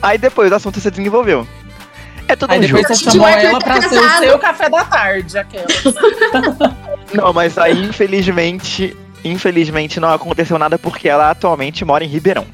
[0.02, 1.46] Aí depois o assunto se desenvolveu.
[2.26, 2.94] É tudo Aí um depois jogo.
[2.96, 5.66] você chamou ela pra ser o seu café da tarde, aquela.
[7.12, 12.46] Não, mas aí infelizmente, infelizmente não aconteceu nada porque ela atualmente mora em Ribeirão.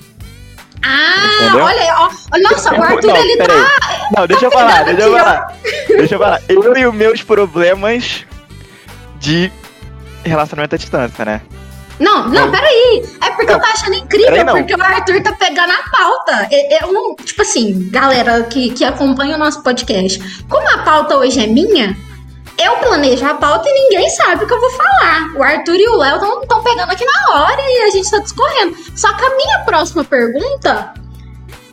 [0.82, 1.64] Ah, Entendeu?
[1.64, 2.10] olha, ó.
[2.38, 3.56] Nossa, o Arthur, não, ele peraí.
[3.56, 4.08] tá.
[4.16, 5.56] Não, deixa eu falar, deixa eu falar.
[5.88, 6.42] Deixa eu falar.
[6.48, 8.24] Eu e os meus problemas
[9.18, 9.50] de
[10.24, 11.40] relacionamento à distância, né?
[11.98, 12.50] Não, não, Não.
[12.50, 13.02] peraí.
[13.22, 14.54] É porque eu tô achando incrível, não.
[14.56, 16.48] porque o Arthur tá pegando a pauta.
[16.50, 17.14] Eu, eu não.
[17.14, 21.96] Tipo assim, galera que, que acompanha o nosso podcast, como a pauta hoje é minha.
[22.56, 25.32] Eu planejo a pauta e ninguém sabe o que eu vou falar.
[25.36, 28.76] O Arthur e o Léo estão pegando aqui na hora e a gente tá discorrendo.
[28.96, 30.94] Só que a minha próxima pergunta,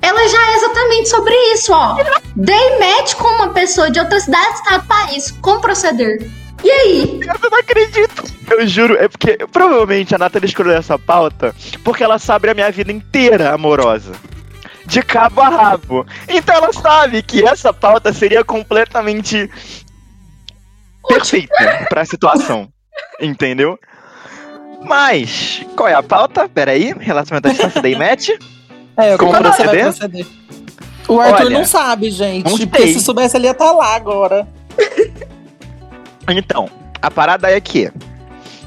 [0.02, 1.98] ela já é exatamente sobre isso, ó.
[2.36, 5.32] Dei match com uma pessoa de outra cidade, estado, país.
[5.42, 6.28] Como proceder?
[6.64, 7.22] E aí?
[7.22, 8.24] Eu não acredito.
[8.50, 12.72] Eu juro, é porque provavelmente a Nathalie escolheu essa pauta porque ela sabe a minha
[12.72, 14.14] vida inteira amorosa.
[14.86, 16.06] De cabo a rabo.
[16.28, 19.50] Então ela sabe que essa pauta seria completamente
[21.08, 22.68] perfeita pra situação.
[23.20, 23.78] Entendeu?
[24.84, 26.50] Mas, qual é a pauta?
[26.50, 28.30] Peraí, relacionamento à distância da match.
[28.98, 29.84] É, Como proceder?
[29.84, 30.26] proceder?
[31.08, 32.50] O Arthur Olha, não sabe, gente.
[32.50, 34.48] não Porque se soubesse, ele ia estar lá agora.
[36.30, 36.70] Então,
[37.02, 37.92] a parada é que.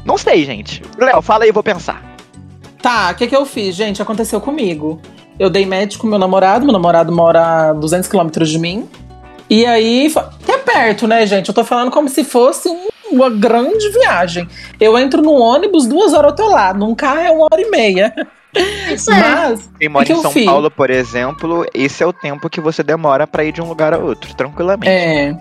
[0.05, 0.83] Não sei, gente.
[0.99, 2.03] Léo, fala aí, eu vou pensar.
[2.83, 4.03] Tá, o que, que eu fiz, gente?
[4.03, 5.01] Aconteceu comigo.
[5.38, 8.88] Eu dei match com meu namorado, meu namorado mora a 200 quilômetros de mim.
[9.49, 10.12] E aí,
[10.74, 11.48] perto, né, gente?
[11.48, 14.48] Eu tô falando como se fosse um- uma grande viagem.
[14.80, 16.74] Eu entro no ônibus, duas horas eu tô lá.
[16.74, 18.12] Num carro é uma hora e meia.
[18.92, 19.20] Isso é.
[19.20, 20.44] Mas, Quem mora que em São fiz?
[20.46, 23.92] Paulo, por exemplo, esse é o tempo que você demora pra ir de um lugar
[23.94, 24.88] a outro, tranquilamente.
[24.88, 25.34] é.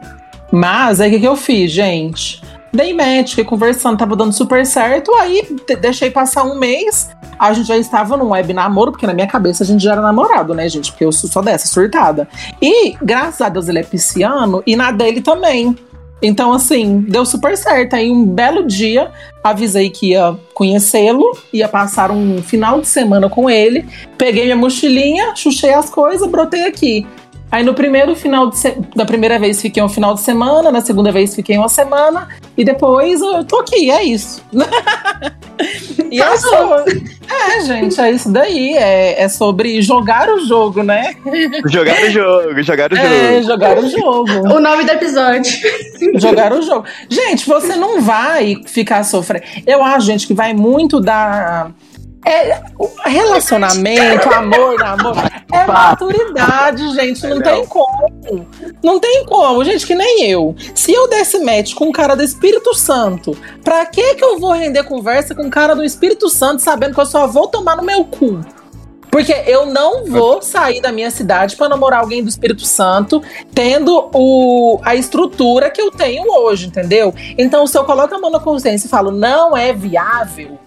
[0.51, 2.39] Mas aí o que, que eu fiz, gente?
[2.73, 5.13] Dei match, fiquei conversando, tava dando super certo.
[5.15, 7.11] Aí de- deixei passar um mês.
[7.37, 10.01] A gente já estava num web namoro, porque na minha cabeça a gente já era
[10.01, 10.91] namorado, né, gente?
[10.91, 12.27] Porque eu sou só dessa, surtada.
[12.59, 15.75] E, graças a Deus, ele é pisciano e na dele também.
[16.19, 17.95] Então, assim, deu super certo.
[17.95, 19.11] Aí, um belo dia,
[19.43, 23.85] avisei que ia conhecê-lo, ia passar um final de semana com ele.
[24.17, 27.05] Peguei minha mochilinha, chuchei as coisas, brotei aqui.
[27.53, 28.75] Aí no primeiro final de se...
[28.95, 32.65] da primeira vez fiquei um final de semana, na segunda vez fiquei uma semana e
[32.65, 34.43] depois eu tô aqui, é isso.
[36.09, 36.79] e é, só...
[36.79, 38.75] é, gente, é isso daí.
[38.75, 41.13] É, é sobre jogar o jogo, né?
[41.67, 43.47] Jogar o jogo, jogar o É, jogo.
[43.47, 44.55] jogar o jogo.
[44.55, 45.51] O nome do episódio.
[46.15, 46.85] jogar o jogo.
[47.07, 49.45] Gente, você não vai ficar sofrendo.
[49.67, 51.69] Eu acho, gente, que vai muito da.
[52.25, 55.15] É, o relacionamento, amor, amor,
[55.51, 57.27] é maturidade, gente.
[57.27, 58.47] Não tem como.
[58.81, 60.55] Não tem como, gente, que nem eu.
[60.73, 64.53] Se eu desse match com um cara do Espírito Santo, pra que que eu vou
[64.53, 67.83] render conversa com um cara do Espírito Santo sabendo que eu só vou tomar no
[67.83, 68.39] meu cu?
[69.13, 73.21] Porque eu não vou sair da minha cidade pra namorar alguém do Espírito Santo,
[73.53, 77.13] tendo o, a estrutura que eu tenho hoje, entendeu?
[77.37, 80.57] Então, se eu coloco a mão na consciência e falo, não é viável,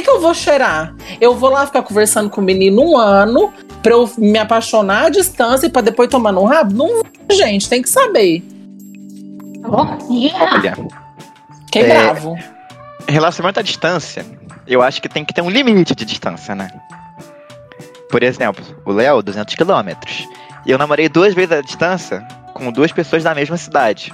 [0.00, 0.94] que, que eu vou cheirar?
[1.20, 5.08] Eu vou lá ficar conversando com o menino um ano pra eu me apaixonar à
[5.08, 6.74] distância e pra depois tomar no rabo?
[6.74, 8.42] Não, vou, gente, tem que saber.
[9.64, 10.76] Olha,
[11.66, 11.88] Fiquei É.
[12.12, 12.36] bravo.
[13.06, 14.24] relacionamento à distância,
[14.66, 16.70] eu acho que tem que ter um limite de distância, né?
[18.10, 20.26] Por exemplo, o Léo, 200 quilômetros.
[20.66, 24.12] E eu namorei duas vezes à distância com duas pessoas da mesma cidade.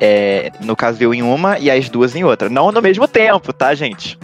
[0.00, 2.48] É, no caso, eu em uma e as duas em outra.
[2.48, 4.18] Não no mesmo tempo, tá, gente?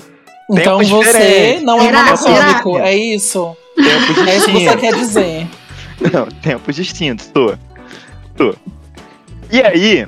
[0.50, 1.62] Então Tempos você diferentes.
[1.62, 2.62] não é Será?
[2.84, 3.56] é isso?
[3.76, 5.46] Tempos É isso que você quer dizer.
[6.12, 7.54] Não, tempos distintos, tô.
[8.36, 8.54] Tô.
[9.50, 10.06] E aí,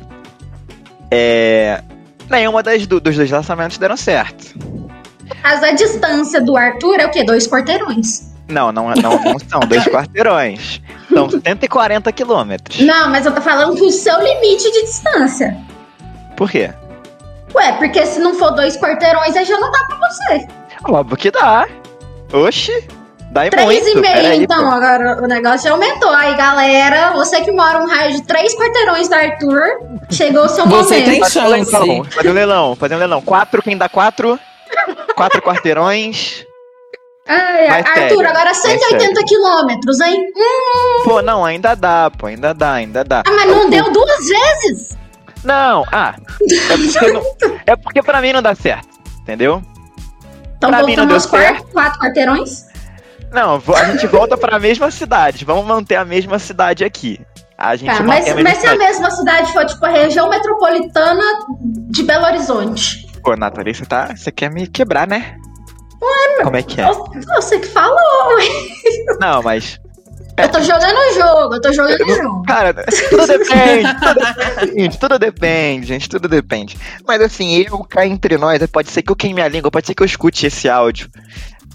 [1.11, 1.83] é.
[2.31, 4.55] Nenhuma das, do- dos dois relacionamentos deram certo.
[5.43, 7.25] Mas a distância do Arthur é o quê?
[7.25, 8.31] Dois quarteirões.
[8.49, 10.81] Não, não, não, não são dois quarteirões.
[11.13, 12.81] São 140 quilômetros.
[12.81, 15.57] Não, mas eu tô falando que o seu limite de distância.
[16.37, 16.71] Por quê?
[17.55, 20.47] Ué, porque se não for dois quarteirões, aí já não dá pra você.
[20.89, 21.67] Óbvio que dá.
[22.33, 22.87] Oxi,
[23.33, 23.89] dá e Três muito.
[23.89, 24.59] e meio, Peraí, então.
[24.65, 24.71] pô.
[24.71, 26.11] Agora o negócio já aumentou.
[26.11, 29.63] Aí, galera, você que mora um raio de três quarteirões do Arthur,
[30.11, 31.11] chegou o seu Você momento.
[31.11, 31.73] tem Fazer um chance.
[31.73, 33.21] leilão, fazer um leilão, fazer um leilão.
[33.23, 34.39] Quatro, quem dá quatro?
[35.17, 36.47] Quatro quarteirões.
[37.27, 40.27] Ai, Arthur, sério, agora mas 180 quilômetros, hein?
[41.05, 43.23] Pô, não, ainda dá, pô, ainda dá, ainda dá.
[43.27, 44.97] Ah, mas não deu duas vezes?
[45.43, 46.15] Não, ah,
[46.71, 48.89] é porque, não, é porque pra mim não dá certo,
[49.21, 49.63] entendeu?
[50.57, 51.65] Então Pra mim não deu quatro,
[51.99, 52.67] quarteirões?
[53.33, 57.21] Não, a gente volta pra mesma cidade, vamos manter a mesma cidade aqui.
[57.57, 61.23] A gente Tá, mas, a mas se a mesma cidade for tipo a região metropolitana
[61.91, 63.07] de Belo Horizonte.
[63.23, 65.37] Pô, Nathalie, você tá, você quer me quebrar, né?
[66.43, 66.87] Como é que é?
[67.37, 67.99] Você que falou.
[69.21, 69.79] Não, mas
[70.43, 72.43] Eu tô jogando o jogo, eu tô jogando o jogo.
[72.47, 72.75] Cara,
[73.11, 76.79] tudo depende, tudo depende, tudo depende, gente, tudo depende.
[77.07, 79.95] Mas assim, eu cá entre nós, pode ser que eu queime a língua, pode ser
[79.95, 81.09] que eu escute esse áudio,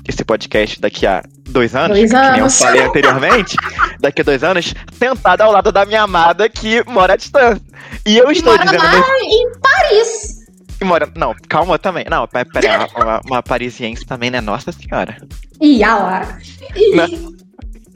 [0.08, 2.58] esse podcast daqui a dois anos, Dois que nem eu anos.
[2.60, 3.56] falei anteriormente,
[4.00, 7.62] daqui a dois anos, sentado ao lado da minha amada que mora à distância.
[8.06, 10.36] E eu estou Mora dizendo lá nesse- em Paris.
[10.78, 11.10] que mora.
[11.16, 12.06] Não, calma também.
[12.10, 14.42] Não, pera, pera uma, uma parisiense também, né?
[14.42, 15.18] Nossa senhora.
[15.62, 16.38] E a lá.
[16.96, 17.36] Não.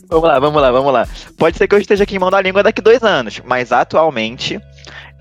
[0.09, 1.07] Vamos lá, vamos lá, vamos lá.
[1.37, 4.59] Pode ser que eu esteja queimando a língua daqui dois anos, mas atualmente,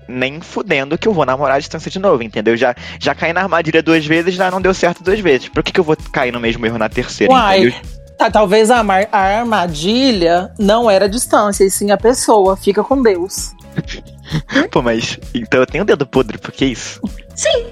[0.07, 2.57] nem fudendo que eu vou namorar à distância de novo, entendeu?
[2.57, 5.47] Já, já caí na armadilha duas vezes, já não deu certo duas vezes.
[5.47, 7.59] Por que, que eu vou cair no mesmo erro na terceira, Uai.
[7.67, 7.79] entendeu?
[8.17, 12.57] Tá, talvez a, a armadilha não era a distância, e sim a pessoa.
[12.57, 13.53] Fica com Deus.
[14.71, 15.17] Pô, mas.
[15.33, 17.01] Então eu tenho dedo podre, por que isso?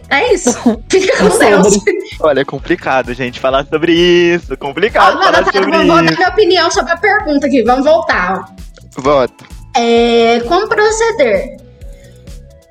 [0.10, 0.52] É isso.
[0.90, 1.38] Fica É com.
[1.38, 1.78] Deus.
[2.20, 4.54] Olha, é complicado, gente, falar sobre isso.
[4.54, 6.16] Ó, Complicado não, falar Natália, sobre vamos voltar isso.
[6.18, 7.64] minha opinião sobre a pergunta aqui.
[7.64, 8.48] Vamos voltar.
[8.98, 9.02] ó.
[9.02, 9.46] Voto.
[9.76, 11.58] É, como proceder?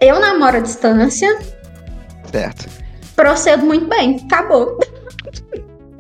[0.01, 1.39] Eu namoro à distância,
[2.31, 2.67] Certo.
[3.15, 4.21] procedo muito bem.
[4.27, 4.79] Acabou.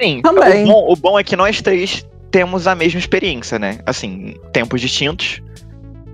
[0.00, 0.64] Sim, Também.
[0.64, 3.78] O, bom, o bom é que nós três temos a mesma experiência, né?
[3.86, 5.40] Assim, tempos distintos,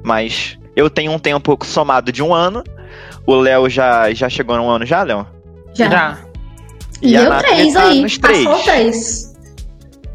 [0.04, 2.62] mas eu tenho um tempo somado de um ano.
[3.26, 5.26] O Léo já, já chegou num ano já, Léo?
[5.74, 5.88] Já.
[5.90, 6.18] Já.
[7.00, 8.02] E, E eu Nathalie três tá aí.
[8.02, 8.44] nos três.
[8.44, 9.32] Passou três.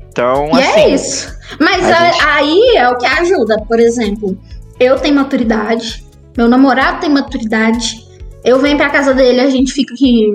[0.09, 0.79] Então, E assim.
[0.79, 1.37] é isso.
[1.59, 3.55] Mas a a- gente- aí é o que ajuda.
[3.67, 4.37] Por exemplo,
[4.79, 6.05] eu tenho maturidade,
[6.37, 8.05] meu namorado tem maturidade.
[8.43, 10.27] Eu venho pra casa dele, a gente fica aqui,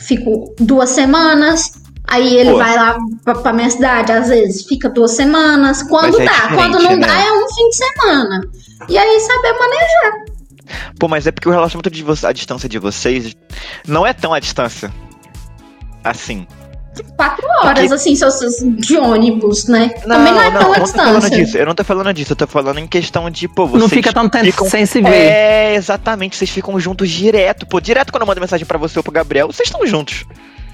[0.00, 1.81] fico duas semanas.
[2.12, 2.58] Aí ele Pô.
[2.58, 5.82] vai lá pra, pra minha cidade, às vezes fica duas semanas.
[5.82, 7.06] Quando é dá, diferente, quando não né?
[7.06, 8.40] dá, é um fim de semana.
[8.88, 10.12] E aí saber manejar.
[10.98, 13.34] Pô, mas é porque o relacionamento de vocês, a distância de vocês,
[13.86, 14.92] não é tão à distância.
[16.04, 16.46] Assim.
[17.16, 19.88] Quatro horas, Porque- assim, se vocês de ônibus, né?
[19.88, 21.30] Também não é tão não tô falando distância.
[21.30, 21.56] disso.
[21.56, 22.32] Eu não tô falando disso.
[22.32, 25.00] Eu tô falando em questão de, pô, vocês não fica tão tempo ficam sem se
[25.00, 25.08] ver.
[25.08, 26.36] É, exatamente.
[26.36, 27.64] Vocês ficam juntos direto.
[27.66, 30.26] Pô, direto quando eu mando mensagem pra você ou pro Gabriel, vocês estão juntos.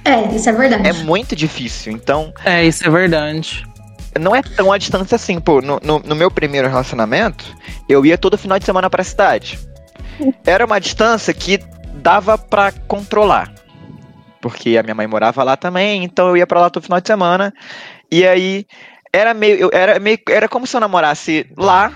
[0.05, 0.89] É, isso é verdade.
[0.89, 1.93] É muito difícil.
[1.93, 3.65] Então, É, isso é verdade.
[4.19, 5.39] não é tão à distância assim.
[5.41, 7.45] Pô, no, no, no meu primeiro relacionamento,
[7.89, 9.59] eu ia todo final de semana pra cidade.
[10.47, 11.59] Era uma distância que
[11.95, 13.53] dava pra controlar.
[14.41, 17.07] Porque a minha mãe morava lá também, então eu ia pra lá todo final de
[17.07, 17.53] semana.
[18.11, 18.65] E aí,
[19.13, 19.57] era meio.
[19.59, 21.93] eu- era, meio era como se eu namorasse lá.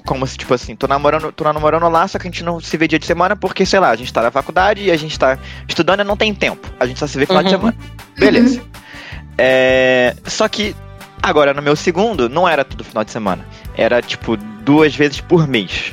[0.00, 2.76] Como se, tipo assim, tô namorando, tô namorando lá, só que a gente não se
[2.76, 5.18] vê dia de semana porque, sei lá, a gente tá na faculdade e a gente
[5.18, 6.68] tá estudando e não tem tempo.
[6.78, 7.60] A gente só se vê final de Uhum.
[7.60, 7.76] semana.
[8.18, 8.62] Beleza.
[9.36, 10.74] É, só que
[11.22, 13.44] agora no meu segundo não era todo final de semana.
[13.76, 15.92] Era tipo duas vezes por mês.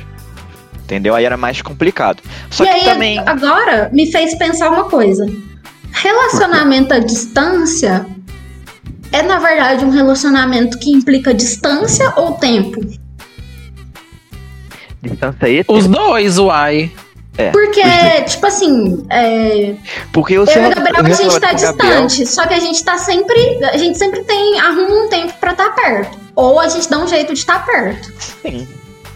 [0.84, 1.14] Entendeu?
[1.14, 2.22] Aí era mais complicado.
[2.50, 3.18] Só e que aí, também.
[3.20, 5.26] agora, me fez pensar uma coisa.
[5.92, 8.06] Relacionamento à distância
[9.10, 12.80] é, na verdade, um relacionamento que implica distância ou tempo?
[15.02, 16.92] Distância e Os dois, uai.
[17.50, 17.82] Porque,
[18.26, 19.74] tipo assim, é,
[20.12, 22.98] Porque eu eu e o Gabriel, a gente tá distante, só que a gente tá
[22.98, 23.58] sempre.
[23.64, 24.60] A gente sempre tem.
[24.60, 26.18] arruma um tempo pra estar perto.
[26.36, 28.12] Ou a gente dá um jeito de estar perto.
[28.42, 28.68] Sim.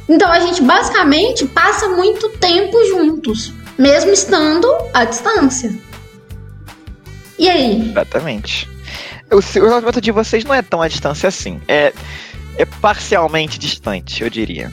[0.09, 5.73] Então a gente basicamente passa muito tempo juntos, mesmo estando à distância.
[7.39, 7.91] E aí?
[7.91, 8.69] Exatamente.
[9.31, 11.61] O relacionamento de vocês não é tão à distância assim.
[11.69, 11.93] É,
[12.57, 14.73] é parcialmente distante, eu diria.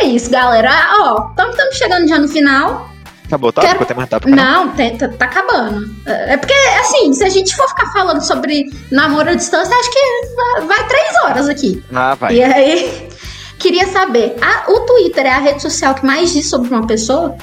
[0.00, 0.70] É isso, galera.
[1.00, 2.90] Ó, estamos chegando já no final.
[3.26, 3.62] Acabou, tá?
[3.62, 4.36] Quero- Ficou até mais rápido.
[4.36, 5.90] Não, tem- tá, tá acabando.
[6.06, 9.90] É é porque, assim, se a gente for ficar falando sobre namoro à distância, acho
[9.90, 11.82] que vai- três horas aqui.
[11.92, 12.34] Ah, vai.
[12.34, 13.08] E aí,
[13.58, 17.36] queria saber: a- o Twitter é a rede social que mais diz sobre uma pessoa?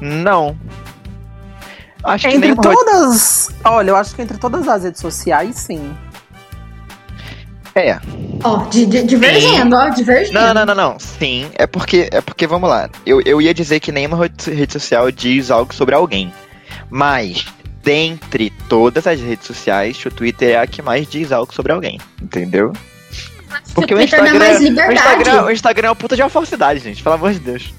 [0.00, 0.56] Não.
[2.04, 3.48] Acho que Entre nem todas.
[3.64, 5.96] Olha, eu acho que entre todas as redes sociais, sim.
[7.76, 7.98] É.
[8.42, 10.32] Ó, di- di- divergendo, ó, divergendo.
[10.40, 10.98] Não, não, não, não.
[10.98, 12.88] Sim, é porque, é porque vamos lá.
[13.04, 16.32] Eu, eu ia dizer que nenhuma rede social diz algo sobre alguém.
[16.90, 17.46] Mas,
[17.82, 22.00] dentre todas as redes sociais, o Twitter é a que mais diz algo sobre alguém.
[22.20, 22.72] Entendeu?
[23.74, 24.94] Porque o Twitter dá Instagram, mais o liberdade.
[24.94, 27.02] Instagram, o Instagram é uma puta de uma falsidade, gente.
[27.02, 27.74] Pelo amor de Deus.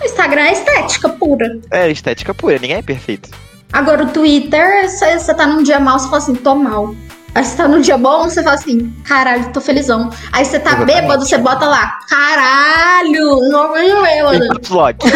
[0.00, 1.60] O Instagram é estética pura.
[1.70, 3.28] É estética pura, ninguém é perfeito.
[3.72, 6.94] Agora, o Twitter, você você tá num dia mal, você fala assim, tô mal.
[7.38, 10.10] Aí você tá num dia bom, você fala assim, caralho, tô felizão.
[10.32, 11.00] Aí você tá Exatamente.
[11.02, 15.06] bêbado, você bota lá, caralho, não é caps lock.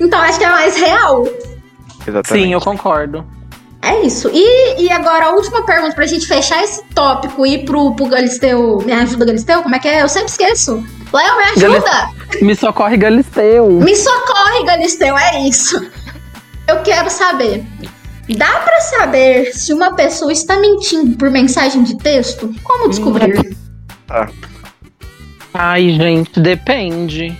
[0.00, 1.28] Então acho que é mais real.
[2.04, 2.44] Exatamente.
[2.44, 3.24] Sim, eu concordo.
[3.82, 4.28] É isso.
[4.32, 8.06] E, e agora a última pergunta pra gente fechar esse tópico e ir pro, pro
[8.06, 8.78] Galisteu.
[8.84, 9.62] Me ajuda, Galisteu?
[9.62, 10.02] Como é que é?
[10.02, 10.84] Eu sempre esqueço.
[11.12, 12.10] Léo, me ajuda!
[12.42, 13.70] Me socorre Galisteu.
[13.70, 15.88] Me socorre, Galisteu, é isso.
[16.66, 17.64] Eu quero saber.
[18.28, 22.52] Dá pra saber se uma pessoa está mentindo por mensagem de texto?
[22.64, 23.56] Como descobrir?
[25.54, 27.36] Ai, gente, depende.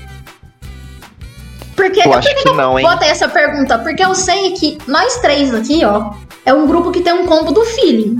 [1.74, 2.86] Porque Eu eu, acho por que não, hein?
[2.86, 3.78] botei essa pergunta?
[3.78, 7.52] Porque eu sei que nós três aqui, ó, é um grupo que tem um combo
[7.52, 8.18] do feeling.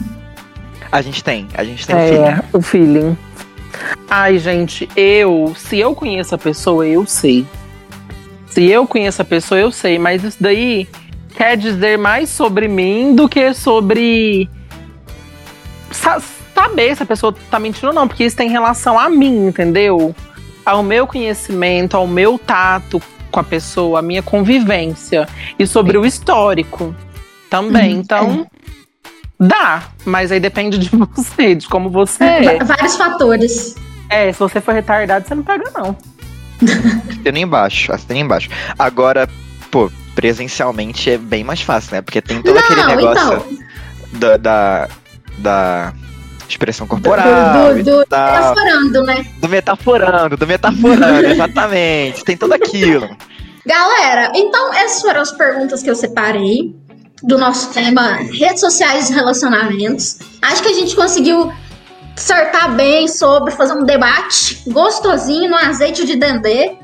[0.93, 2.25] A gente tem, a gente tem um filho.
[2.25, 3.19] É, o feeling.
[4.11, 7.47] Ai, gente, eu, se eu conheço a pessoa, eu sei.
[8.49, 10.87] Se eu conheço a pessoa, eu sei, mas isso daí
[11.37, 14.49] quer dizer mais sobre mim do que sobre
[15.91, 16.21] sa-
[16.55, 20.15] saber se a pessoa tá mentindo ou não, porque isso tem relação a mim, entendeu?
[20.65, 26.05] Ao meu conhecimento, ao meu tato com a pessoa, a minha convivência e sobre o
[26.07, 26.95] histórico
[27.51, 27.95] também.
[27.95, 28.47] Uhum, então,
[29.39, 32.59] dá, mas aí depende de você, de como você é.
[32.59, 33.75] Va- Vários fatores.
[34.09, 35.97] É, se você for retardado, você não pega, não.
[37.11, 38.49] Assina embaixo, assina embaixo.
[38.79, 39.29] Agora,
[39.71, 42.03] pô, presencialmente é bem mais fácil, né?
[42.03, 44.19] Porque tem todo Não, aquele negócio então.
[44.19, 44.89] da, da,
[45.39, 45.93] da
[46.49, 48.33] expressão Do, corporal do, do, tal.
[48.33, 49.27] metaforando, né?
[49.39, 52.25] Do metaforando, do metaforando, exatamente.
[52.25, 53.15] Tem tudo aquilo.
[53.67, 56.75] Galera, então essas foram as perguntas que eu separei
[57.23, 60.19] do nosso tema redes sociais e relacionamentos.
[60.41, 61.53] Acho que a gente conseguiu
[62.17, 66.79] acertar bem sobre fazer um debate gostosinho no azeite de dendê.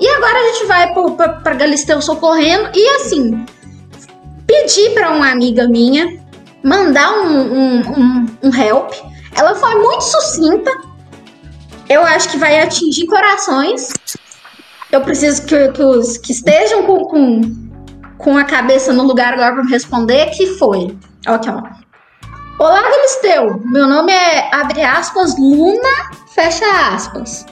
[0.00, 3.44] E agora a gente vai pro, pra, pra Galisteu socorrendo e assim
[4.46, 6.18] pedir pra uma amiga minha
[6.62, 8.92] mandar um, um, um, um help.
[9.36, 10.70] Ela foi muito sucinta.
[11.88, 13.92] Eu acho que vai atingir corações.
[14.90, 17.40] Eu preciso que, que os que estejam com, com,
[18.16, 20.96] com a cabeça no lugar agora para me responder, que foi.
[21.26, 21.62] Aqui, ó.
[22.58, 23.60] Olá, Galisteu.
[23.66, 27.46] Meu nome é, abre aspas, Luna, fecha aspas.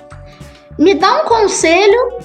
[0.79, 2.19] Me dá um conselho.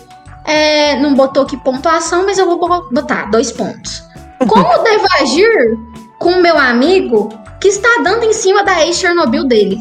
[0.45, 4.03] É, não botou aqui pontuação, mas eu vou bo- botar dois pontos.
[4.47, 5.77] Como devo agir
[6.19, 9.77] com meu amigo que está dando em cima da ex-Chernobyl dele?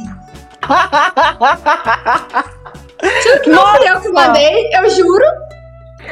[3.47, 5.25] Não fui eu que mandei, eu juro.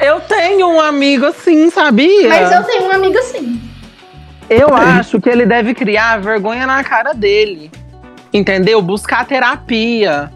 [0.00, 2.28] Eu tenho um amigo assim, sabia?
[2.28, 3.60] Mas eu tenho um amigo assim.
[4.48, 7.70] Eu acho que ele deve criar vergonha na cara dele.
[8.32, 8.80] Entendeu?
[8.80, 10.30] Buscar terapia.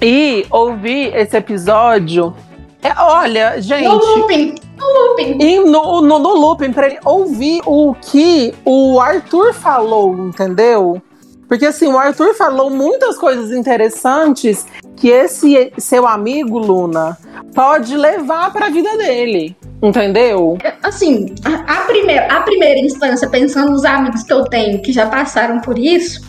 [0.00, 2.34] E ouvir esse episódio.
[2.82, 3.84] É, olha, gente.
[3.84, 4.54] No looping.
[4.76, 5.38] No looping.
[5.42, 11.02] E no, no, no looping, pra ele ouvir o que o Arthur falou, entendeu?
[11.48, 17.16] Porque assim, o Arthur falou muitas coisas interessantes que esse seu amigo, Luna,
[17.54, 19.56] pode levar pra vida dele.
[19.82, 20.58] Entendeu?
[20.82, 25.06] Assim, a, a primeira, a primeira instância, pensando nos amigos que eu tenho que já
[25.06, 26.20] passaram por isso,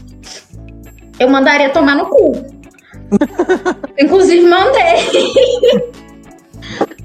[1.19, 2.58] eu mandaria tomar no cu.
[3.99, 4.95] Inclusive, mandei.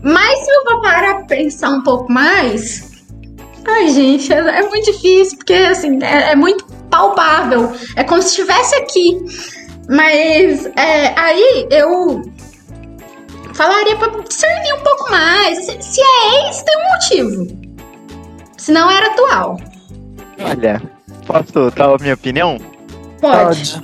[0.02, 2.92] Mas se eu vou parar pra pensar um pouco mais.
[3.66, 7.72] Ai, gente, é, é muito difícil, porque assim, é, é muito palpável.
[7.96, 9.18] É como se estivesse aqui.
[9.88, 12.22] Mas é, aí eu
[13.54, 15.64] falaria pra discernir um pouco mais.
[15.64, 17.74] Se, se é ex, tem um motivo.
[18.56, 19.58] Se não era atual.
[20.42, 20.82] Olha,
[21.26, 22.58] posso dar a minha opinião?
[23.20, 23.82] Pode.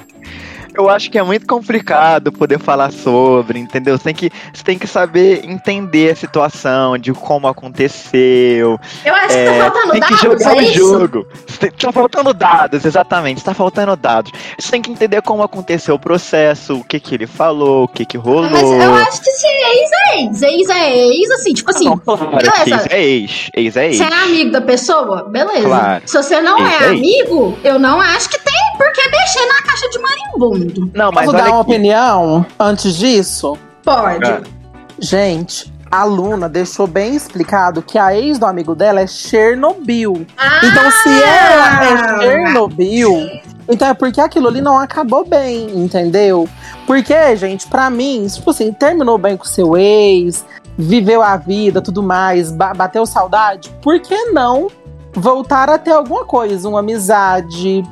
[0.75, 3.99] Eu acho que é muito complicado poder falar sobre, entendeu?
[3.99, 8.79] Você tem que, você tem que saber entender a situação, de como aconteceu.
[9.05, 11.27] Eu acho que É, tá faltando tem que dados, jogar é o jogo.
[11.59, 13.43] Tem- Tá faltando dados, exatamente.
[13.43, 14.31] Tá faltando dados.
[14.59, 18.05] Você tem que entender como aconteceu o processo, o que que ele falou, o que
[18.05, 18.49] que rolou.
[18.51, 20.43] Mas eu acho que se é ex, é ex.
[20.43, 21.85] Ex é ex, assim, tipo assim.
[21.87, 22.63] Não, claro, beleza.
[22.65, 23.51] que ex é ex.
[23.55, 23.97] Ex é ex.
[23.97, 25.25] Você é amigo da pessoa?
[25.29, 25.67] Beleza.
[25.67, 26.03] Claro.
[26.07, 29.47] Se você não Ex é é amigo, eu não acho que tem por que mexer
[29.47, 30.60] na caixa de marimbondo.
[30.95, 31.71] Não, mas Posso dar uma aqui.
[31.71, 33.57] opinião antes disso?
[33.85, 34.31] Pode.
[34.31, 34.41] Ah.
[34.99, 40.27] Gente, a Luna deixou bem explicado que a ex do amigo dela é Chernobyl.
[40.37, 46.49] Ah, Então, se ela é Chernobyl, então é porque aquilo ali não acabou bem, entendeu?
[46.87, 50.45] Porque, gente, pra mim, tipo assim, terminou bem com seu ex,
[50.77, 54.69] viveu a vida, tudo mais, ba- bateu saudade, por que não
[55.15, 57.83] voltar a ter alguma coisa, uma amizade,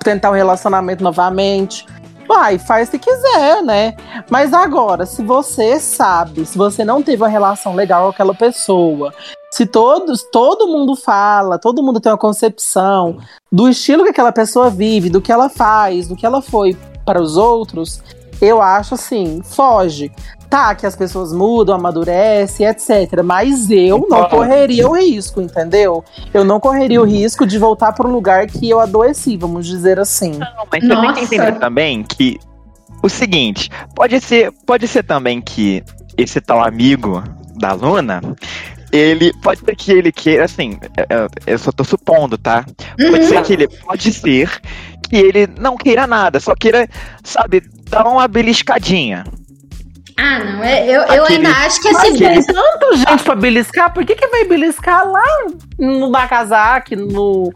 [0.00, 1.86] tentar um relacionamento novamente?
[2.26, 3.94] Vai, faz se quiser, né?
[4.30, 9.12] Mas agora, se você sabe, se você não teve uma relação legal com aquela pessoa,
[9.50, 13.18] Se todos, todo mundo fala, todo mundo tem uma concepção
[13.52, 17.22] do estilo que aquela pessoa vive, do que ela faz, do que ela foi para
[17.22, 18.02] os outros,
[18.40, 20.10] eu acho assim, foge.
[20.48, 23.22] Tá, que as pessoas mudam, amadurecem, etc.
[23.24, 26.04] Mas eu não correria o risco, entendeu?
[26.32, 29.98] Eu não correria o risco de voltar para um lugar que eu adoeci, vamos dizer
[29.98, 30.32] assim.
[30.32, 31.12] Não, mas você tem Nossa.
[31.14, 32.38] que entender também que
[33.02, 35.82] o seguinte, pode ser, pode ser também que
[36.16, 37.22] esse tal amigo
[37.56, 38.20] da Luna,
[38.90, 42.64] ele pode ser que ele queira, assim, é, é, eu só tô supondo, tá?
[43.10, 44.60] Pode ser que ele pode ser
[45.02, 46.88] que ele não queira nada, só queira,
[47.22, 49.24] sabe, dar uma beliscadinha.
[50.16, 50.62] Ah, não.
[50.62, 52.18] é- Eu, eu Aquele- ainda acho que Mas esse.
[52.18, 55.24] tem tanta gente pra beliscar, por que, que vai beliscar lá
[55.78, 57.52] no Nagasaki, no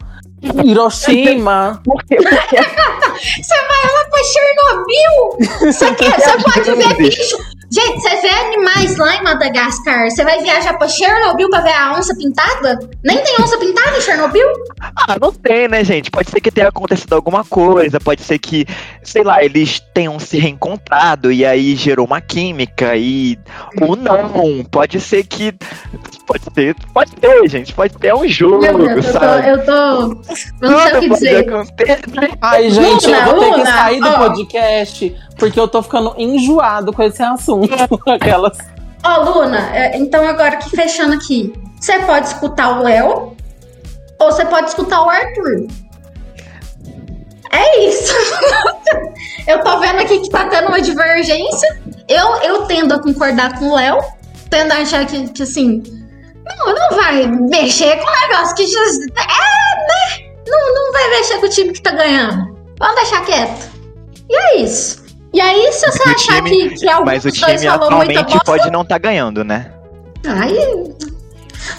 [0.65, 1.81] Hiroshima?
[1.85, 2.57] Porque, porque
[3.43, 5.73] Você vai lá pra Chernobyl!
[5.73, 7.37] Você, quer, você pode ver bicho.
[7.71, 10.11] Gente, você vê animais lá em Madagascar.
[10.11, 12.79] Você vai viajar pra Chernobyl pra ver a onça pintada?
[13.05, 14.47] Nem tem onça pintada em Chernobyl?
[14.81, 16.11] Ah, não tem, né, gente?
[16.11, 18.67] Pode ser que tenha acontecido alguma coisa, pode ser que,
[19.03, 23.39] sei lá, eles tenham se reencontrado e aí gerou uma química e.
[23.83, 25.53] Ou não, pode ser que.
[26.27, 29.19] Pode ser, pode ter, gente, pode ter um jogo, Meu Deus, eu tô.
[29.19, 29.49] sabe?
[29.49, 31.49] Eu, tô, eu não sei o que dizer.
[31.49, 32.39] acontecer.
[32.41, 34.19] Ai, gente, Luna, eu vou ter que Luna, sair do ó.
[34.19, 37.58] podcast porque eu tô ficando enjoado com esse assunto.
[38.07, 38.59] Aquelas.
[39.05, 43.37] Ó, Luna, é, então agora que fechando aqui, você pode escutar o Léo
[44.19, 45.67] ou você pode escutar o Arthur.
[47.51, 48.15] É isso.
[49.47, 51.81] eu tô vendo aqui que tá tendo uma divergência.
[52.09, 53.99] Eu, eu tendo a concordar com o Léo,
[54.51, 55.83] tendo a achar que, que assim,
[56.45, 58.81] não, não vai mexer com o negócio que já.
[58.81, 60.33] É, né?
[60.47, 62.57] Não, não vai mexer com o time que tá ganhando.
[62.79, 63.71] Vamos deixar quieto.
[64.29, 65.08] E é isso.
[65.33, 68.71] E aí, se você O achar time- que, que algum Mas o time atualmente pode
[68.71, 69.73] não estar ganhando, né?
[70.27, 70.53] Ai.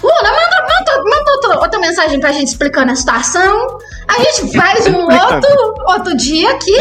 [0.02, 3.78] Luna, manda, manda, manda outra, outra mensagem pra gente explicando a situação.
[4.08, 6.76] A gente faz um outro, outro dia aqui.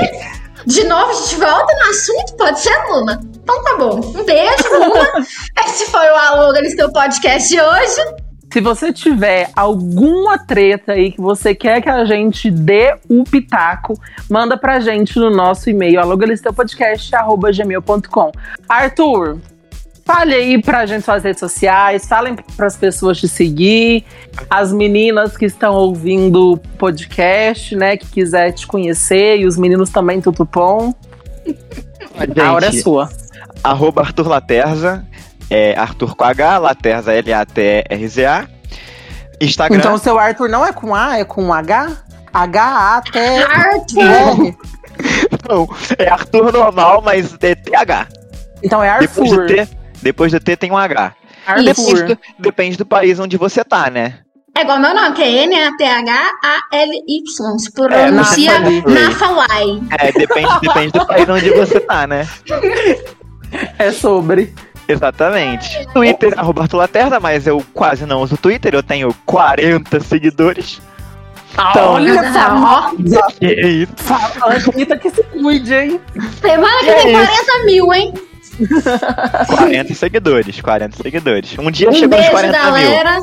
[0.66, 3.20] De novo, a gente volta no assunto, pode ser, Luna?
[3.42, 3.96] Então tá bom.
[4.16, 5.26] Um beijo, Luna.
[5.66, 8.02] Esse foi o Alô Galisteu Podcast de hoje.
[8.52, 13.94] Se você tiver alguma treta aí que você quer que a gente dê o pitaco,
[14.28, 18.32] manda pra gente no nosso e-mail alogalisteupodcast.gmail.com
[18.68, 19.38] Arthur,
[20.04, 24.04] fale aí pra gente suas redes sociais, falem pras pessoas te seguir,
[24.50, 29.92] as meninas que estão ouvindo o podcast, né, que quiser te conhecer, e os meninos
[29.92, 30.92] também, tudo bom.
[32.44, 33.08] a hora é sua.
[33.64, 35.06] arroba Arthur Laterza,
[35.50, 38.48] é Arthur com H, Laterza L-A-T-R-Z-A.
[39.42, 39.78] Instagram.
[39.80, 41.92] Então o seu Arthur não é com A, é com H?
[42.34, 43.44] H-A-T-R.
[43.44, 44.56] Arthur.
[45.50, 45.66] Não,
[45.98, 48.08] é Arthur normal, mas é TH.
[48.62, 49.48] Então é Depois Arthur.
[49.48, 49.68] do T,
[50.02, 51.14] depois do T tem um H.
[51.64, 52.16] Depois Arthur.
[52.16, 54.20] do- depende do país onde você tá, né?
[54.58, 57.58] É igual meu nome, que é N-A-T-H-A-L-Y.
[57.60, 59.82] Se pronuncia É, na na Hawaii.
[59.98, 62.28] É, depende, depende do país onde você tá, né?
[63.78, 64.54] É sobre.
[64.90, 65.86] Exatamente.
[65.94, 70.82] Twitter, arroba Arthur Laterza, mas eu quase não uso Twitter, eu tenho 40 seguidores.
[71.54, 73.22] Então, Olha, famosa.
[73.40, 73.92] Que isso?
[73.98, 74.32] Fa-
[74.74, 76.00] Anitta que se cuide, hein?
[76.42, 77.26] Semana que É tem isso.
[77.46, 78.14] 40 mil, hein?
[79.48, 81.58] 40 seguidores, 40 seguidores.
[81.58, 83.18] Um dia Um chegou nos beijo, 40 galera.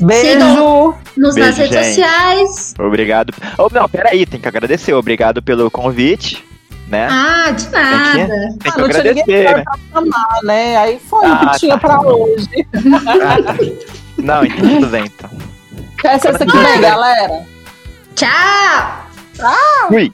[0.00, 0.94] Beijo.
[1.16, 1.86] Nos nas Beijo, redes gente.
[1.88, 2.74] sociais.
[2.78, 2.86] mil.
[2.88, 3.34] Obrigado.
[3.58, 4.94] Oh, não, peraí, tem que agradecer.
[4.94, 6.42] Obrigado pelo convite,
[6.90, 7.08] né?
[7.10, 8.26] Ah, de nada.
[8.26, 9.64] Tem Ah, que não tinha ninguém agradecer, né?
[9.64, 10.76] pra amar, né?
[10.76, 11.88] Aí foi o Ah, que tinha tá.
[11.88, 12.48] pra hoje.
[14.18, 15.30] Não, então tudo bem, então.
[16.00, 17.42] Até sexta que vem, galera.
[18.14, 19.06] Tchau!
[19.88, 20.12] Fui!